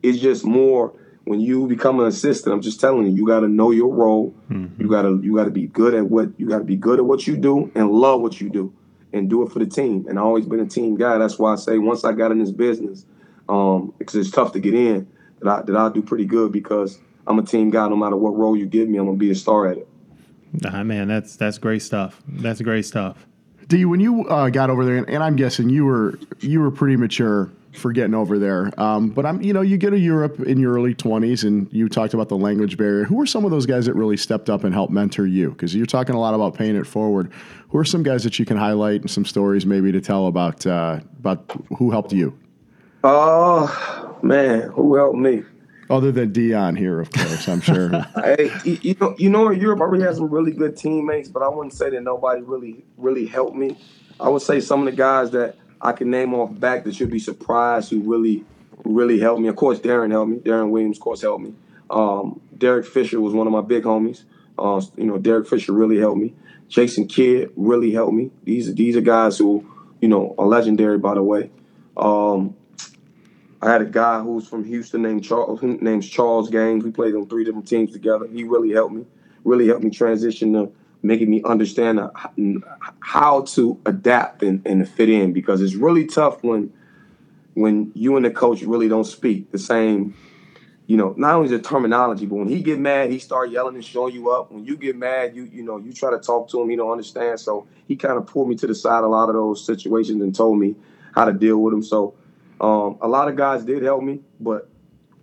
[0.01, 0.93] It's just more
[1.25, 2.53] when you become an assistant.
[2.53, 4.33] I'm just telling you, you got to know your role.
[4.77, 6.99] You got to you got to be good at what you got to be good
[6.99, 8.73] at what you do and love what you do
[9.13, 10.05] and do it for the team.
[10.09, 11.17] And I've always been a team guy.
[11.17, 13.05] That's why I say once I got in this business,
[13.47, 15.07] um, because it's tough to get in,
[15.41, 17.87] that I that I do pretty good because I'm a team guy.
[17.87, 19.87] No matter what role you give me, I'm gonna be a star at it.
[20.61, 22.21] Nah, man, that's that's great stuff.
[22.27, 23.25] That's great stuff.
[23.67, 26.69] D, when you uh, got over there, and, and I'm guessing you were you were
[26.69, 28.71] pretty mature for getting over there.
[28.79, 31.89] Um, but I'm, you know, you get to Europe in your early 20s, and you
[31.89, 33.03] talked about the language barrier.
[33.03, 35.51] Who are some of those guys that really stepped up and helped mentor you?
[35.51, 37.31] Because you're talking a lot about paying it forward.
[37.69, 40.65] Who are some guys that you can highlight and some stories maybe to tell about
[40.65, 42.37] uh, about who helped you,
[43.03, 45.43] Oh man, who helped me?
[45.89, 47.47] other than Dion here, of course.
[47.47, 47.89] I'm sure.
[48.15, 51.43] Hey, you, know, you know, in Europe, I really had some really good teammates, but
[51.43, 53.77] I wouldn't say that nobody really, really helped me.
[54.19, 57.11] I would say some of the guys that I can name off back that should
[57.11, 58.45] be surprised who really,
[58.85, 59.49] really helped me.
[59.49, 60.37] Of course, Deron helped me.
[60.37, 61.53] Deron Williams, of course, helped me.
[61.89, 64.23] Um, Derek Fisher was one of my big homies.
[64.57, 66.33] Uh, you know, Derek Fisher really helped me.
[66.69, 68.31] Jason Kidd really helped me.
[68.45, 69.69] These these are guys who,
[69.99, 71.51] you know, are legendary, by the way.
[71.97, 72.55] Um,
[73.61, 76.83] I had a guy who's from Houston named Charles, who named Charles Gaines.
[76.83, 78.27] We played on three different teams together.
[78.27, 79.05] He really helped me,
[79.43, 80.71] really helped me transition to
[81.03, 81.99] making me understand
[83.01, 86.73] how to adapt and, and fit in because it's really tough when
[87.53, 90.15] when you and the coach really don't speak the same.
[90.87, 93.85] You know, not only the terminology, but when he get mad, he start yelling and
[93.85, 94.51] showing you up.
[94.51, 96.91] When you get mad, you you know you try to talk to him, he don't
[96.91, 97.39] understand.
[97.39, 100.33] So he kind of pulled me to the side a lot of those situations and
[100.33, 100.75] told me
[101.13, 101.83] how to deal with them.
[101.83, 102.15] So
[102.59, 104.69] um, a lot of guys did help me, but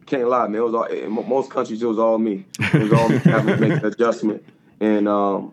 [0.07, 0.61] can't lie, man.
[0.61, 1.83] It was all in most countries.
[1.83, 2.47] It was all me.
[2.59, 4.45] It was all me having to make the adjustment,
[4.81, 5.53] and um,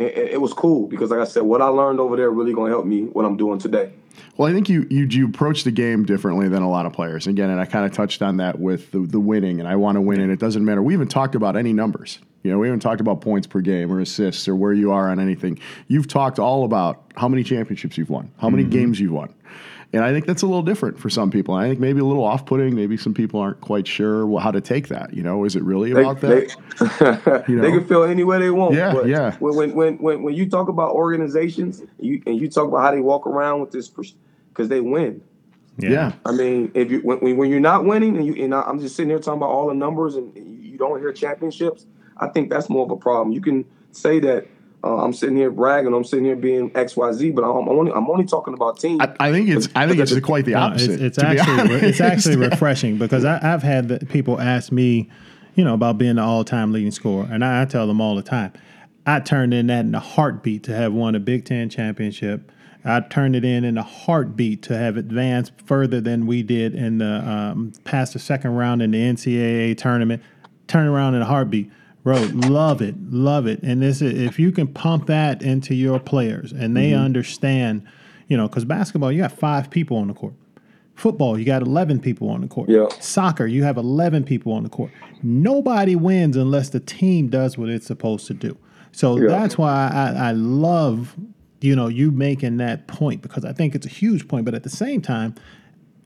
[0.00, 2.70] it, it was cool because, like I said, what I learned over there really gonna
[2.70, 3.92] help me what I'm doing today.
[4.36, 7.26] Well, I think you, you you approach the game differently than a lot of players.
[7.26, 9.96] Again, and I kind of touched on that with the, the winning, and I want
[9.96, 10.82] to win, and it doesn't matter.
[10.82, 12.18] We haven't talked about any numbers.
[12.42, 15.10] You know, we haven't talked about points per game or assists or where you are
[15.10, 15.58] on anything.
[15.88, 18.72] You've talked all about how many championships you've won, how many mm-hmm.
[18.72, 19.34] games you've won.
[19.92, 21.54] And I think that's a little different for some people.
[21.54, 22.76] I think maybe a little off putting.
[22.76, 25.12] Maybe some people aren't quite sure well, how to take that.
[25.12, 26.56] You know, is it really They, about that?
[26.78, 28.74] they, You they can feel any way they want.
[28.76, 29.36] Yeah, but yeah.
[29.38, 32.90] When, when when when when you talk about organizations, you and you talk about how
[32.92, 35.22] they walk around with this because they win.
[35.78, 36.12] yeah.
[36.24, 38.94] I mean, if you when, when when you're not winning and you and I'm just
[38.94, 42.70] sitting here talking about all the numbers and you don't hear championships, I think that's
[42.70, 43.32] more of a problem.
[43.32, 44.46] You can say that
[44.82, 45.92] uh, I'm sitting here bragging.
[45.92, 49.00] I'm sitting here being X Y Z, but I'm only I'm only talking about team.
[49.00, 50.92] I, I think it's I think it's quite the No, opposite.
[51.00, 54.72] it's, it's to be actually it's actually refreshing because I, I've had the, people ask
[54.72, 55.10] me,
[55.54, 58.22] you know, about being the all-time leading scorer, and I, I tell them all the
[58.22, 58.52] time,
[59.06, 62.50] I turned in that in a heartbeat to have won a Big Ten championship.
[62.82, 66.96] I turned it in in a heartbeat to have advanced further than we did in
[66.96, 70.22] the um, past the second round in the NCAA tournament.
[70.66, 71.70] Turn around in a heartbeat.
[72.02, 73.62] Bro, love it, love it.
[73.62, 77.04] And this, is, if you can pump that into your players and they mm-hmm.
[77.04, 77.86] understand,
[78.26, 80.34] you know, because basketball, you got five people on the court.
[80.94, 82.68] Football, you got 11 people on the court.
[82.68, 82.88] Yeah.
[83.00, 84.90] Soccer, you have 11 people on the court.
[85.22, 88.56] Nobody wins unless the team does what it's supposed to do.
[88.92, 89.28] So Yeah.
[89.28, 91.16] that's why I, I love,
[91.60, 94.44] you know, you making that point because I think it's a huge point.
[94.46, 95.34] But at the same time,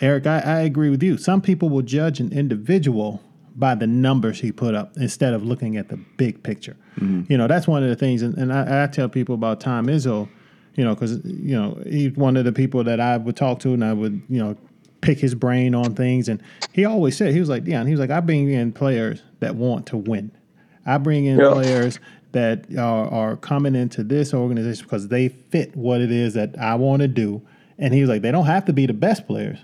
[0.00, 1.16] Eric, I, I agree with you.
[1.16, 3.22] Some people will judge an individual
[3.56, 6.76] by the numbers he put up instead of looking at the big picture.
[6.98, 7.30] Mm-hmm.
[7.30, 9.86] You know, that's one of the things, and, and I, I tell people about Tom
[9.86, 10.28] Izzo,
[10.74, 13.72] you know, because you know he's one of the people that I would talk to,
[13.72, 14.56] and I would you know
[15.00, 18.00] pick his brain on things, and he always said he was like, Dion, he was
[18.00, 20.30] like, I bring in players that want to win.
[20.86, 21.50] I bring in Yeah.
[21.50, 22.00] players
[22.32, 26.74] that are, are coming into this organization because they fit what it is that I
[26.74, 27.40] want to do.
[27.78, 29.58] And he was like, they don't have to be the best players,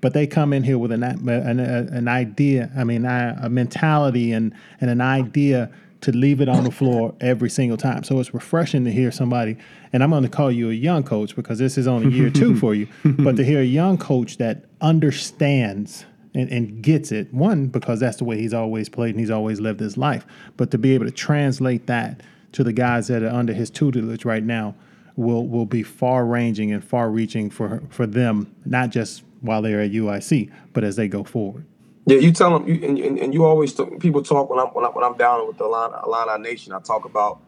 [0.00, 2.70] but they come in here with an an, an idea.
[2.76, 5.70] I mean, a, a mentality and and an idea
[6.02, 8.04] to leave it on the floor every single time.
[8.04, 9.56] So it's refreshing to hear somebody.
[9.92, 12.56] And I'm going to call you a young coach because this is only year two
[12.56, 12.86] for you.
[13.04, 16.04] But to hear a young coach that understands
[16.36, 17.32] and, and gets it.
[17.32, 20.26] One, because that's the way he's always played and he's always lived his life.
[20.56, 24.24] But to be able to translate that to the guys that are under his tutelage
[24.24, 24.74] right now
[25.16, 29.80] will will be far ranging and far reaching for for them, not just while they're
[29.80, 31.64] at UIC, but as they go forward.
[32.08, 34.68] Yeah, you tell them, you, and, and, and you always talk, people talk when I'm
[34.68, 36.72] when, I, when I'm down with the Illini, Nation.
[36.72, 37.40] I talk about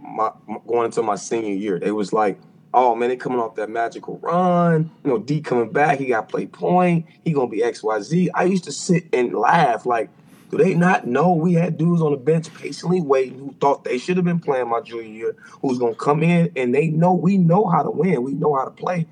[0.00, 0.30] my,
[0.66, 1.78] going into my senior year.
[1.78, 2.38] They was like,
[2.72, 4.90] oh man, they coming off that magical run.
[5.04, 5.98] You know, D coming back.
[5.98, 7.06] He got play point.
[7.24, 8.30] He gonna be X Y Z.
[8.34, 10.08] I used to sit and laugh like,
[10.50, 13.98] do they not know we had dudes on the bench patiently waiting who thought they
[13.98, 17.36] should have been playing my junior year, who's gonna come in and they know we
[17.36, 18.22] know how to win.
[18.22, 19.06] We know how to play.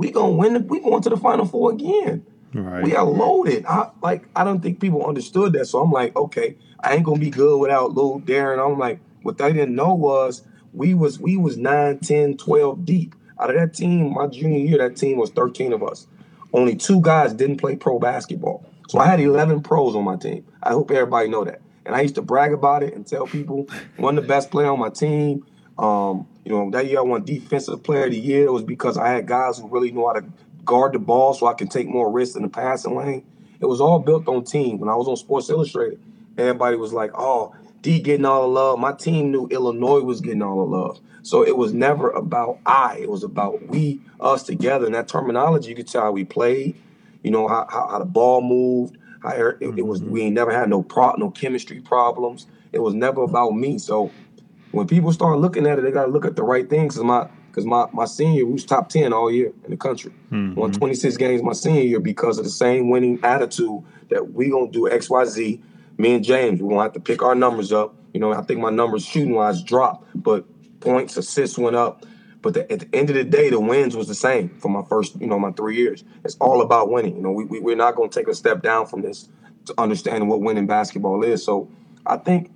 [0.00, 0.54] We gonna win.
[0.54, 2.24] The, we going to the final four again.
[2.54, 2.82] Right.
[2.82, 3.66] We are loaded.
[3.66, 5.66] I like I don't think people understood that.
[5.66, 8.64] So I'm like, okay, I ain't gonna be good without Lil Deron.
[8.64, 13.14] I'm like, what they didn't know was we was we was 9, 10, 12 deep.
[13.38, 16.06] Out of that team, my junior year, that team was 13 of us.
[16.54, 18.64] Only two guys didn't play pro basketball.
[18.88, 20.46] So I had 11 pros on my team.
[20.62, 21.60] I hope everybody know that.
[21.84, 24.70] And I used to brag about it and tell people one of the best player
[24.70, 25.46] on my team.
[25.78, 28.46] Um, you know, that year I won defensive player of the year.
[28.46, 30.24] It was because I had guys who really know how to
[30.64, 33.24] guard the ball so I can take more risks in the passing lane.
[33.60, 34.78] It was all built on team.
[34.78, 36.00] When I was on Sports Illustrated,
[36.38, 38.78] everybody was like, oh, D getting all the love.
[38.78, 41.00] My team knew Illinois was getting all the love.
[41.22, 42.98] So it was never about I.
[43.00, 44.86] It was about we, us together.
[44.86, 46.74] And that terminology, you could tell how we played,
[47.22, 48.96] you know, how, how, how the ball moved.
[49.22, 50.10] How it, it was mm-hmm.
[50.10, 52.46] we ain't never had no pro no chemistry problems.
[52.72, 53.78] It was never about me.
[53.78, 54.10] So
[54.72, 56.96] when people start looking at it, they gotta look at the right things.
[56.96, 60.12] Cause my because my, my senior we was top ten all year in the country.
[60.30, 60.54] Mm-hmm.
[60.54, 64.70] Won 26 games my senior year because of the same winning attitude that we gonna
[64.70, 65.62] do X, Y, Z.
[65.98, 67.94] Me and James, we're gonna have to pick our numbers up.
[68.14, 70.44] You know, I think my numbers shooting wise dropped, but
[70.80, 72.06] points, assists went up.
[72.42, 74.82] But the, at the end of the day, the wins was the same for my
[74.88, 76.04] first, you know, my three years.
[76.24, 77.16] It's all about winning.
[77.16, 79.28] You know, we, we we're not gonna take a step down from this
[79.66, 81.44] to understanding what winning basketball is.
[81.44, 81.68] So
[82.06, 82.50] I think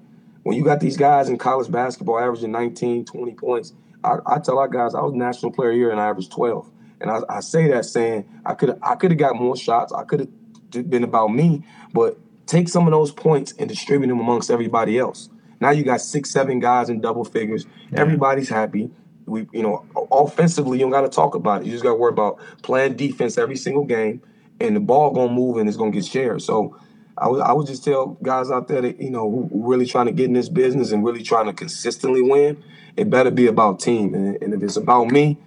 [0.44, 3.72] when you got these guys in college basketball averaging 19, 20 points,
[4.04, 6.70] I, I tell our guys I was national player year and I averaged 12.
[7.00, 9.92] And I, I say that saying I could I could have got more shots.
[9.92, 10.30] I could
[10.74, 14.98] have been about me, but take some of those points and distribute them amongst everybody
[14.98, 15.30] else.
[15.60, 17.66] Now you got six, seven guys in double figures.
[17.94, 18.90] Everybody's happy.
[19.26, 21.66] We, you know, offensively, you don't got to talk about it.
[21.66, 24.20] You just got to worry about playing defense every single game,
[24.60, 26.42] and the ball gonna move and it's gonna get shared.
[26.42, 26.76] So
[27.16, 30.06] I would, I would just tell guys out there that you know who really trying
[30.06, 32.62] to get in this business and really trying to consistently win.
[32.96, 35.38] It better be about team, and, and if it's about me,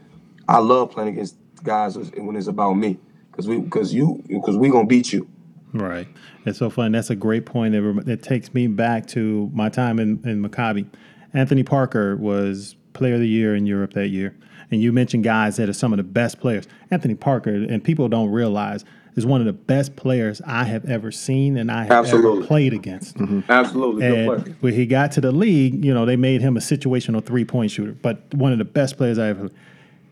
[0.48, 2.98] I love playing against guys when it's about me
[3.32, 5.28] because we because you because we gonna beat you.
[5.74, 6.08] Right.
[6.46, 6.94] It's so fun.
[6.94, 7.74] That's a great point.
[7.74, 10.88] Rem- it takes me back to my time in, in Maccabi.
[11.34, 14.36] Anthony Parker was player of the year in Europe that year.
[14.72, 16.68] And you mentioned guys that are some of the best players.
[16.92, 18.84] Anthony Parker, and people don't realize,
[19.18, 22.38] is one of the best players I have ever seen and I have Absolutely.
[22.40, 23.18] ever played against.
[23.50, 24.56] Absolutely, good And player.
[24.62, 27.72] when he got to the league, you know, they made him a situational three point
[27.72, 29.50] shooter, but one of the best players I ever.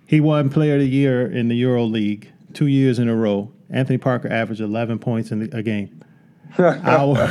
[0.08, 3.52] He won Player of the Year in the Euro League two years in a row.
[3.70, 6.04] Anthony Parker averaged 11 points in the, a game.
[6.60, 7.28] our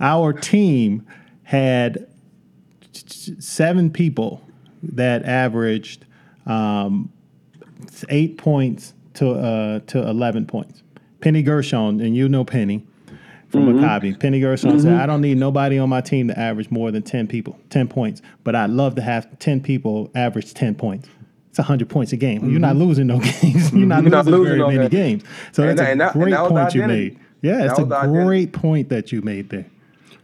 [0.00, 1.06] our team
[1.44, 2.06] had
[2.92, 4.42] seven people
[4.82, 6.04] that averaged
[6.46, 7.10] um,
[8.10, 10.82] eight points to uh, to eleven points.
[11.26, 12.84] Pini Gershon, and you know Pini
[13.48, 13.78] from Mm-hmm.
[13.84, 14.16] Maccabi.
[14.18, 17.26] Pini Gershon said, "I don't need nobody on my team to average more than ten
[17.26, 21.08] people, ten points, but I'd love to have ten people average ten points."
[21.48, 22.48] It's hundred points a game.
[22.50, 23.72] You're not losing no games.
[23.72, 24.06] You're not Mm-hmm.
[24.06, 25.22] You're not losing, losing very no many games.
[25.24, 25.34] games.
[25.52, 27.18] So And that's that- and a that- great that point you made.
[27.42, 28.24] Yeah, it's a was the identity.
[28.24, 29.66] great point that you made there.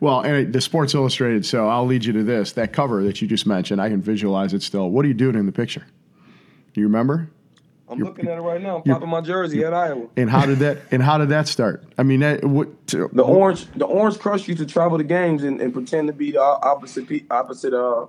[0.00, 1.44] Well, and the Sports Illustrated.
[1.46, 2.52] So I'll lead you to this.
[2.52, 4.90] That cover that you just mentioned, I can visualize it still.
[4.90, 5.84] What are you doing in the picture?
[6.74, 7.28] Do you remember?
[7.92, 8.76] I'm looking at it right now.
[8.76, 10.09] I'm popping my jersey at Iowa.
[10.16, 10.78] And how did that?
[10.90, 11.85] and how did that start?
[11.98, 12.87] I mean, that, what?
[12.88, 16.33] The orange, the orange crush used to travel to games and, and pretend to be
[16.33, 17.74] the opposite, opposite.
[17.74, 18.07] Uh,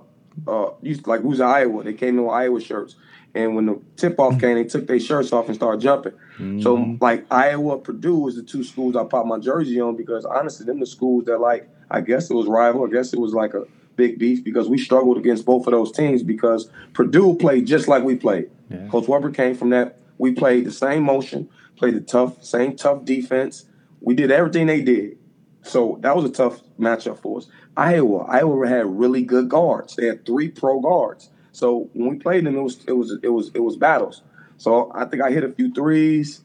[0.48, 1.84] uh, used like who's in Iowa?
[1.84, 2.96] They came in with Iowa shirts,
[3.34, 6.12] and when the tip off came, they took their shirts off and started jumping.
[6.60, 10.66] So like Iowa, Purdue was the two schools I popped my jersey on because honestly,
[10.66, 12.84] them the schools that like I guess it was rival.
[12.84, 13.64] I guess it was like a
[13.96, 18.04] big beef because we struggled against both of those teams because Purdue played just like
[18.04, 18.50] we played.
[18.70, 18.88] Yeah.
[18.88, 19.98] Coach Weber came from that.
[20.18, 23.66] We played the same motion, played the tough, same tough defense.
[24.00, 25.18] We did everything they did.
[25.62, 27.48] So that was a tough matchup for us.
[27.76, 29.96] Iowa, Iowa had really good guards.
[29.96, 31.30] They had three pro guards.
[31.52, 34.22] So when we played them, it was it was it was it was battles.
[34.56, 36.42] So I think I hit a few threes.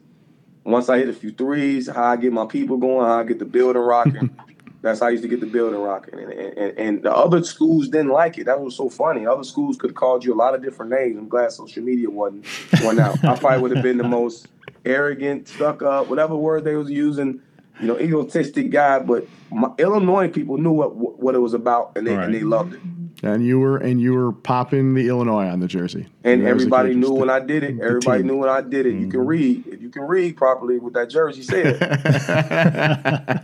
[0.64, 3.38] Once I hit a few threes, how I get my people going, how I get
[3.38, 4.30] the building rocking.
[4.82, 6.18] That's how I used to get the building rocking.
[6.18, 8.44] And, and, and the other schools didn't like it.
[8.44, 9.26] That was so funny.
[9.26, 11.18] Other schools could have called you a lot of different names.
[11.18, 12.46] I'm glad social media wasn't
[12.82, 13.22] one out.
[13.22, 14.48] I probably would have been the most
[14.84, 17.42] arrogant, stuck up, whatever word they was using,
[17.80, 18.98] you know, egotistic guy.
[18.98, 22.74] But my, Illinois people knew what what it was about, and they and they loved
[22.74, 22.80] it.
[23.22, 26.06] And you were and you were popping the Illinois on the jersey.
[26.24, 27.78] And the everybody knew when I did it.
[27.80, 28.28] Everybody team.
[28.28, 28.94] knew when I did it.
[28.94, 29.28] You can mm-hmm.
[29.28, 31.76] read if you can read properly what that jersey said.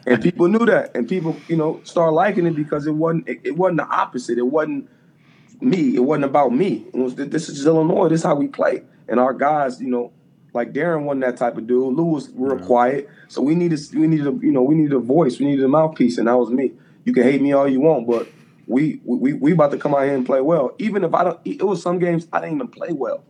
[0.06, 3.40] and people knew that, and people, you know, started liking it because it wasn't it,
[3.44, 4.38] it wasn't the opposite.
[4.38, 4.88] It wasn't
[5.60, 5.94] me.
[5.94, 6.86] It wasn't about me.
[6.94, 8.08] It was this is Illinois.
[8.08, 8.82] This is how we play.
[9.08, 10.10] And our guys, you know,
[10.56, 11.94] like Deron wasn't that type of dude.
[11.94, 13.08] Lou was real quiet.
[13.28, 15.38] So we needed we needed a you know we needed a voice.
[15.38, 16.72] We needed a mouthpiece, and that was me.
[17.04, 18.26] You can hate me all you want, but
[18.66, 20.74] we we we about to come out here and play well.
[20.78, 23.22] Even if I don't, it was some games I didn't even play well.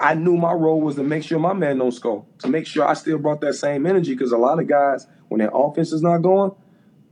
[0.00, 2.86] I knew my role was to make sure my man don't score, to make sure
[2.86, 4.14] I still brought that same energy.
[4.14, 6.52] Because a lot of guys, when their offense is not going,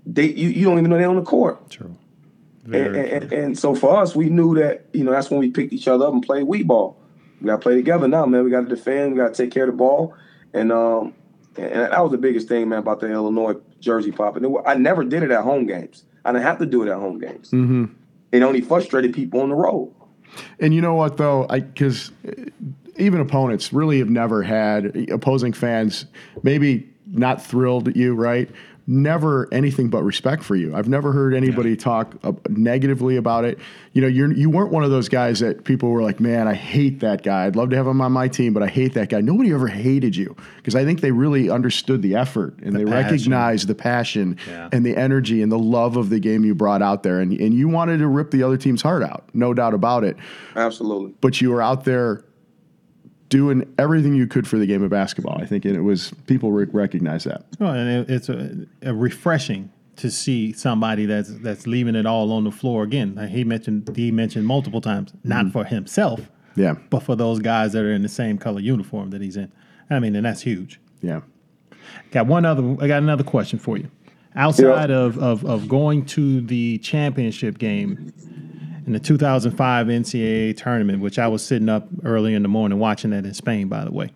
[0.05, 1.71] they you, you don't even know they're on the court.
[1.71, 1.97] True.
[2.65, 5.51] And, Very and, and so for us, we knew that you know that's when we
[5.51, 6.99] picked each other up and played weed ball.
[7.45, 8.43] We got to play together now, man.
[8.43, 9.13] We got to defend.
[9.13, 10.15] We got to take care of the ball,
[10.55, 11.13] and um,
[11.59, 14.47] and that was the biggest thing, man, about the Illinois jersey popping.
[14.47, 16.05] It I never did it at home games.
[16.25, 17.51] I didn't have to do it at home games.
[17.51, 17.85] Mm-hmm.
[18.33, 19.95] It only frustrated people on the road.
[20.59, 22.11] And you know what though, I because
[22.97, 26.07] even opponents really have never had opposing fans
[26.43, 28.49] maybe not thrilled at you, right?
[28.87, 30.75] Never anything but respect for you.
[30.77, 33.59] I've never heard anybody talk uh, negatively about it.
[33.95, 36.53] You know, you're you weren't one of those guys that people were like, "Man, I
[36.53, 37.47] hate that guy.
[37.47, 39.69] I'd love to have him on my team, but I hate that guy." Nobody ever
[39.69, 42.93] hated you because I think they really understood the effort and they passion.
[43.33, 44.69] recognized the passion Yeah.
[44.71, 47.55] and the energy and the love of the game you brought out there, and and
[47.55, 50.19] you wanted to rip the other team's heart out, no doubt about it
[50.57, 51.15] Absolutely.
[51.23, 52.23] but you were out there
[53.29, 55.41] doing everything you could for the game of basketball.
[55.41, 57.45] I think and it was people re- recognize that.
[57.59, 62.33] Well, and it, it's a, a refreshing to see somebody that's that's leaving it all
[62.33, 63.15] on the floor again.
[63.15, 65.53] Like he mentioned, he mentioned multiple times, not mm-hmm.
[65.53, 66.21] for himself,
[66.57, 69.53] Yeah, but for those guys that are in the same color uniform that he's in.
[69.91, 70.81] I mean, and that's huge.
[71.01, 71.21] yeah.
[72.11, 72.63] Got one other.
[72.81, 73.91] I got another question for you.
[74.35, 78.13] Outside of, of of going to the championship game
[78.87, 83.11] in the 2005 NCAA tournament, which I was sitting up early in the morning watching
[83.11, 84.11] that in Spain, by the way.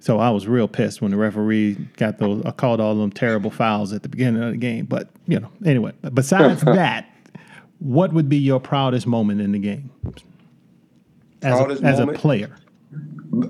[0.00, 3.50] So I was real pissed when the referee got those, uh, called all them terrible
[3.50, 4.84] fouls at the beginning of the game.
[4.86, 5.92] But you know, anyway.
[6.14, 7.06] Besides that,
[7.78, 9.90] what would be your proudest moment in the game
[11.42, 12.54] as a, as a player?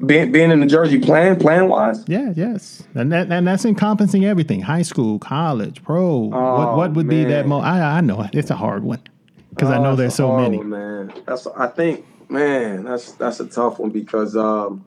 [0.06, 4.24] Being, being in the jersey playing, playing wise, Yeah, yes, and that, and that's encompassing
[4.24, 6.16] everything: high school, college, pro.
[6.18, 7.46] what Oh, what would be that?
[7.46, 7.48] man.
[7.50, 8.30] Mo- I I know it.
[8.34, 9.00] it's a hard one
[9.56, 10.62] because I Oh, know there's so hard many.
[10.62, 11.12] man.
[11.26, 14.84] That's I think, man, that's that's a tough one because um,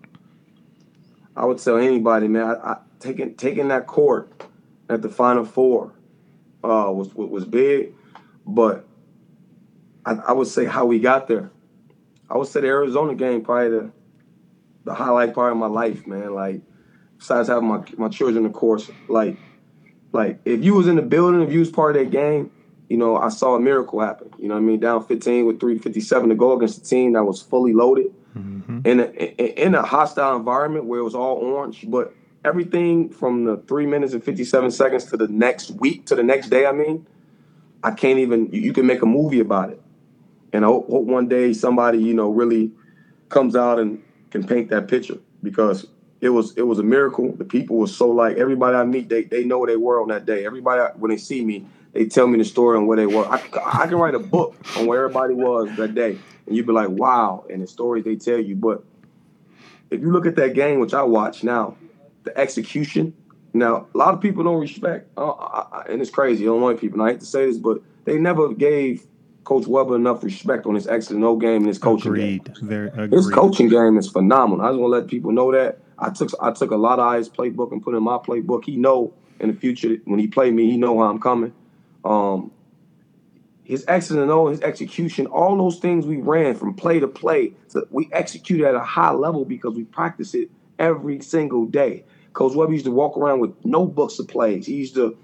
[1.35, 4.43] I would tell anybody, man, I, I, taking taking that court
[4.89, 5.93] at the Final Four
[6.63, 7.93] uh, was was big,
[8.45, 8.85] but
[10.05, 11.51] I, I would say how we got there.
[12.29, 13.91] I would say the Arizona game probably the
[14.85, 16.35] the highlight part of my life, man.
[16.35, 16.61] Like
[17.17, 19.37] besides having my my children, of course, like
[20.13, 22.51] like if you was in the building, if you was part of that game,
[22.89, 24.31] you know, I saw a miracle happen.
[24.37, 24.79] You know what I mean?
[24.79, 28.79] Down 15 with 357 to go against a team that was fully loaded mm-hmm.
[28.83, 32.13] in a in a hostile environment where it was all orange, but
[32.43, 36.49] everything from the three minutes and 57 seconds to the next week to the next
[36.49, 37.05] day, I mean,
[37.83, 39.81] I can't even you, can make a movie about it.
[40.51, 42.71] And I hope, hope one day somebody, you know, really
[43.29, 45.85] comes out and can paint that picture because
[46.21, 47.33] it was it was a miracle.
[47.33, 50.07] The people were so like everybody I meet, they they know where they were on
[50.09, 50.45] that day.
[50.45, 51.67] Everybody when they see me,
[51.99, 53.25] they tell me the story on where they were.
[53.25, 56.71] I, I can write a book on where everybody was that day, and you'd be
[56.71, 58.55] like, wow, and the stories they tell you.
[58.55, 58.85] But
[59.89, 61.75] if you look at that game, which I watch now,
[62.23, 63.13] the execution.
[63.51, 67.01] Now, a lot of people don't respect, uh, I, and it's crazy, Illinois people.
[67.01, 69.05] And I hate to say this, but they never gave
[69.43, 72.45] Coach Weber enough respect on his X and O game and his coaching Agreed.
[72.45, 72.55] game.
[72.61, 73.11] Very agreed.
[73.11, 74.65] His coaching game is phenomenal.
[74.65, 75.79] I just want to let people know that.
[75.97, 78.63] I took I took a lot of his playbook and put in my playbook.
[78.63, 81.51] He know in the future when he play me, he know how I'm coming.
[82.05, 82.51] Um,
[83.69, 84.19] his X and
[84.49, 87.53] his execution, all those things we ran from play to play.
[87.67, 92.03] So we execute at a high level because we practice it every single day.
[92.33, 94.65] Coach Weber used to walk around with notebooks of plays.
[94.65, 95.15] He used to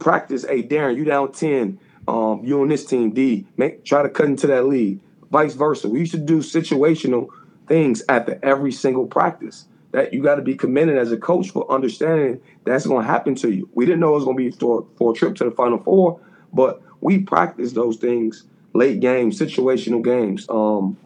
[0.00, 4.08] practice, hey Deron, you down 10, um, you on this team, D, make try to
[4.08, 4.98] cut into that lead.
[5.30, 5.88] Vice versa.
[5.88, 7.28] We used to do situational
[7.68, 9.66] things after every single practice.
[9.94, 13.36] That you got to be committed as a coach for understanding that's going to happen
[13.36, 13.68] to you.
[13.74, 15.78] We didn't know it was going to be for, for a trip to the Final
[15.78, 16.18] Four,
[16.52, 18.42] but we practiced those things
[18.72, 20.46] late games, situational games.
[20.48, 20.96] Um,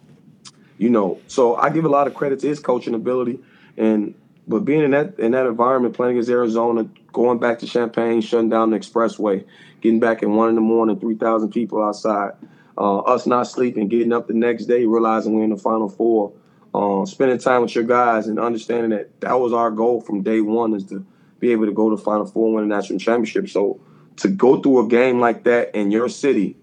[0.78, 3.40] you know, so I give a lot of credit to his coaching ability,
[3.76, 4.14] and
[4.46, 8.48] but being in that in that environment, playing against Arizona, going back to Champaign, shutting
[8.48, 9.44] down the expressway,
[9.82, 12.32] getting back at one in the morning, three thousand people outside,
[12.78, 16.32] uh, us not sleeping, getting up the next day, realizing we're in the Final Four,
[16.78, 20.40] uh, spending time with your guys, and understanding that that was our goal from day
[20.40, 21.04] one is to
[21.40, 23.48] be able to go to Final Four, and win a national championship.
[23.48, 23.80] So
[24.18, 26.56] to go through a game like that in your city,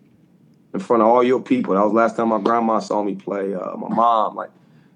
[0.73, 3.53] in front of all your people, that was last time my grandma saw me play.
[3.53, 4.51] Uh, my mom, like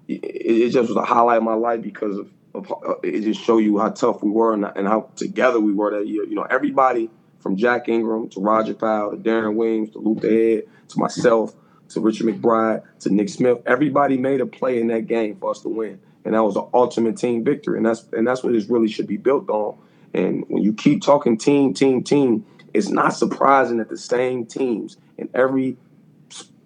[0.08, 3.58] it, it just was a highlight of my life because of of, it just show
[3.58, 6.24] you how tough we were and, and, how together we were that year.
[6.24, 10.62] You know, everybody from Jack Ingram to Roger Powell to Deron Williams to Luther Head
[10.88, 11.54] to myself
[11.90, 15.60] to Richard McBride to Nick Smith, everybody made a play in that game for us
[15.60, 17.76] to win, and that was an ultimate team victory.
[17.76, 19.76] And that's and that's what this really should be built on.
[20.12, 24.96] And when you keep talking team, team, team, it's not surprising that the same teams
[25.18, 25.76] in every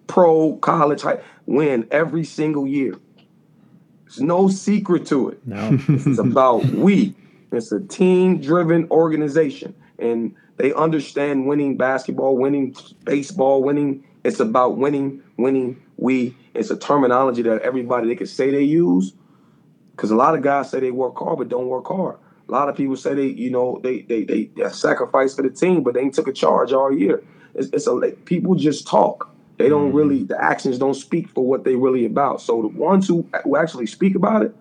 [0.07, 2.95] pro college high, win every single year.
[4.03, 5.45] There's no secret to it.
[5.45, 5.77] No.
[5.89, 7.15] it's about we.
[7.51, 9.75] It's a team driven organization.
[9.97, 14.05] And they understand winning basketball, winning baseball, winning.
[14.25, 16.35] It's about winning, winning, we.
[16.55, 19.13] It's a terminology that everybody they can say they use.
[19.91, 22.17] Because a lot of guys say they work hard but don't work hard.
[22.49, 25.51] A lot of people say they, you know, they they they, they sacrifice for the
[25.51, 27.23] team, but they ain't took a charge all year.
[27.53, 27.95] It's, it's a
[28.25, 29.29] people just talk.
[29.57, 29.97] They don't mm-hmm.
[29.97, 32.41] really the actions don't speak for what they really about.
[32.41, 34.55] So the ones who, who actually speak about it,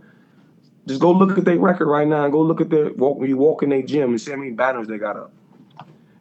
[0.87, 3.31] just go look at their record right now and go look at their walk when
[3.31, 5.33] you walk in their gym and see how many banners they got up.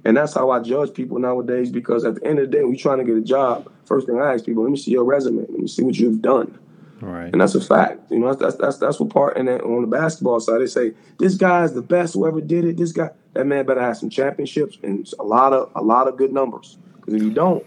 [0.06, 2.74] And that's how I judge people nowadays because at the end of the day, when
[2.74, 5.06] you're trying to get a job, first thing I ask people, let me see your
[5.06, 6.60] resume, let me see what you've done.
[6.99, 7.32] Right.
[7.32, 8.12] And that's a fact.
[8.12, 9.38] You know, that's that's that's what part.
[9.38, 12.78] And then on the basketball side, they say this guy's the best Whoever did it.
[12.78, 16.16] This guy, that man better have some championships and a lot of a lot of
[16.18, 16.78] good numbers.
[16.95, 17.66] Because if you don't,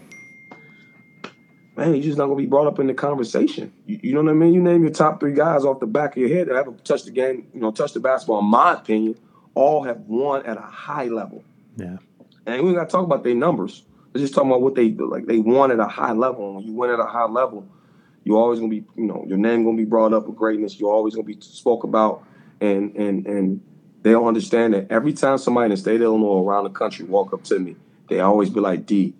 [1.75, 3.71] man, you're just not gonna be brought up in the conversation.
[3.85, 4.53] You, you, know what I mean?
[4.53, 7.05] You name your top three guys off the back of your head that haven't touched
[7.05, 8.39] the game, you know, touched the basketball.
[8.39, 9.19] In my opinion,
[9.53, 11.43] all have won at a high level.
[11.75, 11.97] Yeah.
[12.47, 13.83] And we got to talk about their numbers.
[14.13, 15.27] Let's just talk about what they like.
[15.27, 16.47] They won at a high level.
[16.47, 17.67] And when you win at a high level,
[18.23, 20.79] you're always gonna be, you know, your name gonna be brought up with greatness.
[20.79, 22.23] You're always gonna be spoke about,
[22.59, 23.61] and and and
[24.01, 27.05] they don't understand that every time somebody in the state of Illinois around the country
[27.05, 27.75] walk up to me,
[28.09, 29.13] they always be like, "D,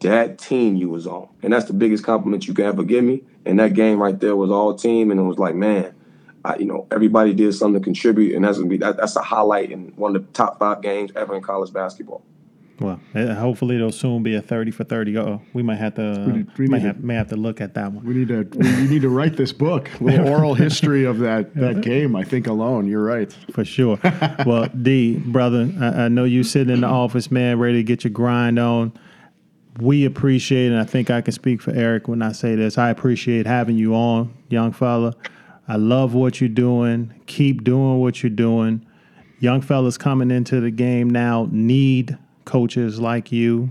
[0.00, 1.28] that team you was on.
[1.42, 3.22] And that's the biggest compliment you can ever give me.
[3.44, 5.10] And that game right there was all team.
[5.10, 5.94] And it was like, man,
[6.44, 8.34] I, you know, everybody did something to contribute.
[8.34, 11.12] And that's gonna be that, that's a highlight in one of the top five games
[11.16, 12.22] ever in college basketball.
[12.78, 15.16] Well, eh, hopefully it'll soon be a thirty for thirty.
[15.16, 17.92] Oh, we might have to we, we might have, may have to look at that
[17.92, 18.04] one.
[18.04, 21.80] We need to we need to write this book, little oral history of that that
[21.80, 22.14] game.
[22.14, 23.98] I think alone, you're right for sure.
[24.44, 28.04] well, D brother, I, I know you sitting in the office, man, ready to get
[28.04, 28.92] your grind on
[29.78, 32.78] we appreciate, and I think I can speak for Eric when I say this.
[32.78, 35.14] I appreciate having you on, young fella.
[35.68, 37.12] I love what you're doing.
[37.26, 38.86] Keep doing what you're doing.
[39.38, 42.16] Young fellas coming into the game now need
[42.46, 43.70] coaches like you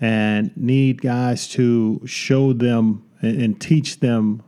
[0.00, 4.42] and need guys to show them and, teach them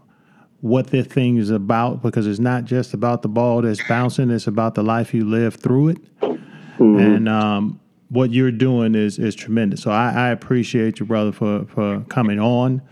[0.63, 4.47] what their thing is about because it's not just about the ball that's bouncing, it's
[4.47, 6.21] about the life you live through it.
[6.21, 6.99] Mm-hmm.
[6.99, 9.83] And um, what you're doing is is tremendous.
[9.83, 12.83] So I, I appreciate you, brother, for for coming on.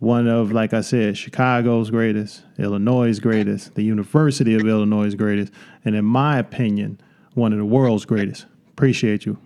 [0.00, 5.52] One of, like I said, Chicago's greatest, Illinois' greatest, the University of Illinois' greatest,
[5.84, 7.00] and in my opinion,
[7.34, 8.46] one of the world's greatest.
[8.68, 9.38] Appreciate you.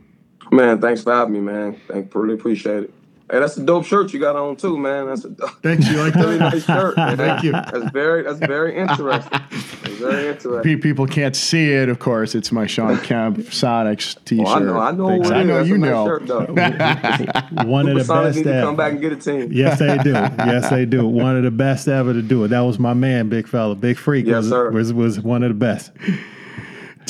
[0.52, 1.80] Man, thanks for having me, man.
[1.88, 2.94] Thank really appreciate it.
[3.30, 5.06] Hey, that's a dope shirt you got on too, man.
[5.06, 5.30] That's a
[5.62, 5.88] Thanks.
[5.88, 6.94] You like really nice shirt.
[6.98, 7.16] man.
[7.16, 7.52] Thank you.
[7.52, 9.30] That's very that's very interesting.
[9.50, 10.80] That's very interesting.
[10.82, 12.34] People can't see it, of course.
[12.34, 14.46] It's my Shawn Kemp Sonics T-shirt.
[14.46, 15.28] Oh, I know, I know Thanks.
[15.30, 15.46] what it I is.
[15.46, 16.06] know That's you nice know.
[16.06, 17.66] shirt.
[17.66, 19.50] One of the best need to come back and get a team.
[19.50, 20.10] Yes, they do.
[20.12, 21.08] Yes, they do.
[21.08, 22.48] One of the best ever to do it.
[22.48, 24.26] That was my man, big fella, big freak.
[24.26, 24.70] Yes, was, sir.
[24.70, 25.90] was was one of the best.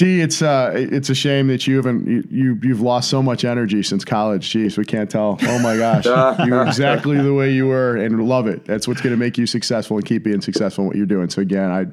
[0.03, 3.45] T, it's uh, it's a shame that you haven't you, you you've lost so much
[3.45, 4.53] energy since college.
[4.53, 5.39] Jeez, we can't tell.
[5.41, 6.07] Oh my gosh,
[6.45, 8.65] you're exactly the way you were, and love it.
[8.65, 11.31] That's what's going to make you successful and keep being successful in what you're doing.
[11.31, 11.87] So again, I.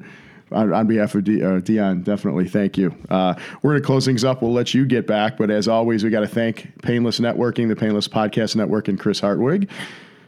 [0.52, 2.92] On, on behalf of D, uh, Dion, definitely thank you.
[3.08, 4.42] Uh, we're going to close things up.
[4.42, 7.76] We'll let you get back, but as always, we got to thank Painless Networking, the
[7.76, 9.70] Painless Podcast Network, and Chris Hartwig.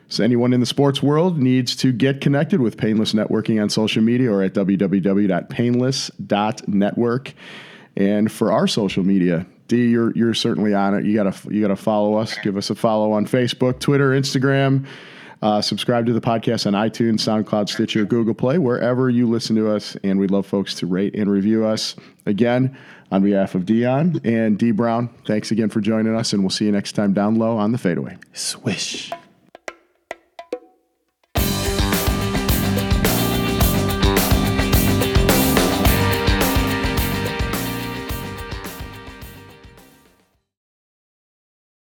[0.07, 4.01] So anyone in the sports world needs to get connected with Painless Networking on social
[4.01, 7.35] media or at www.painless.network.
[7.97, 11.05] And for our social media, D, you're you're certainly on it.
[11.05, 12.37] You gotta you gotta follow us.
[12.39, 14.87] Give us a follow on Facebook, Twitter, Instagram.
[15.43, 19.75] Uh, subscribe to the podcast on iTunes, SoundCloud, Stitcher, Google Play, wherever you listen to
[19.75, 19.97] us.
[20.05, 21.97] And we'd love folks to rate and review us.
[22.27, 22.77] Again,
[23.11, 26.67] on behalf of Dion and D Brown, thanks again for joining us, and we'll see
[26.67, 28.17] you next time down low on the fadeaway.
[28.33, 29.11] Swish.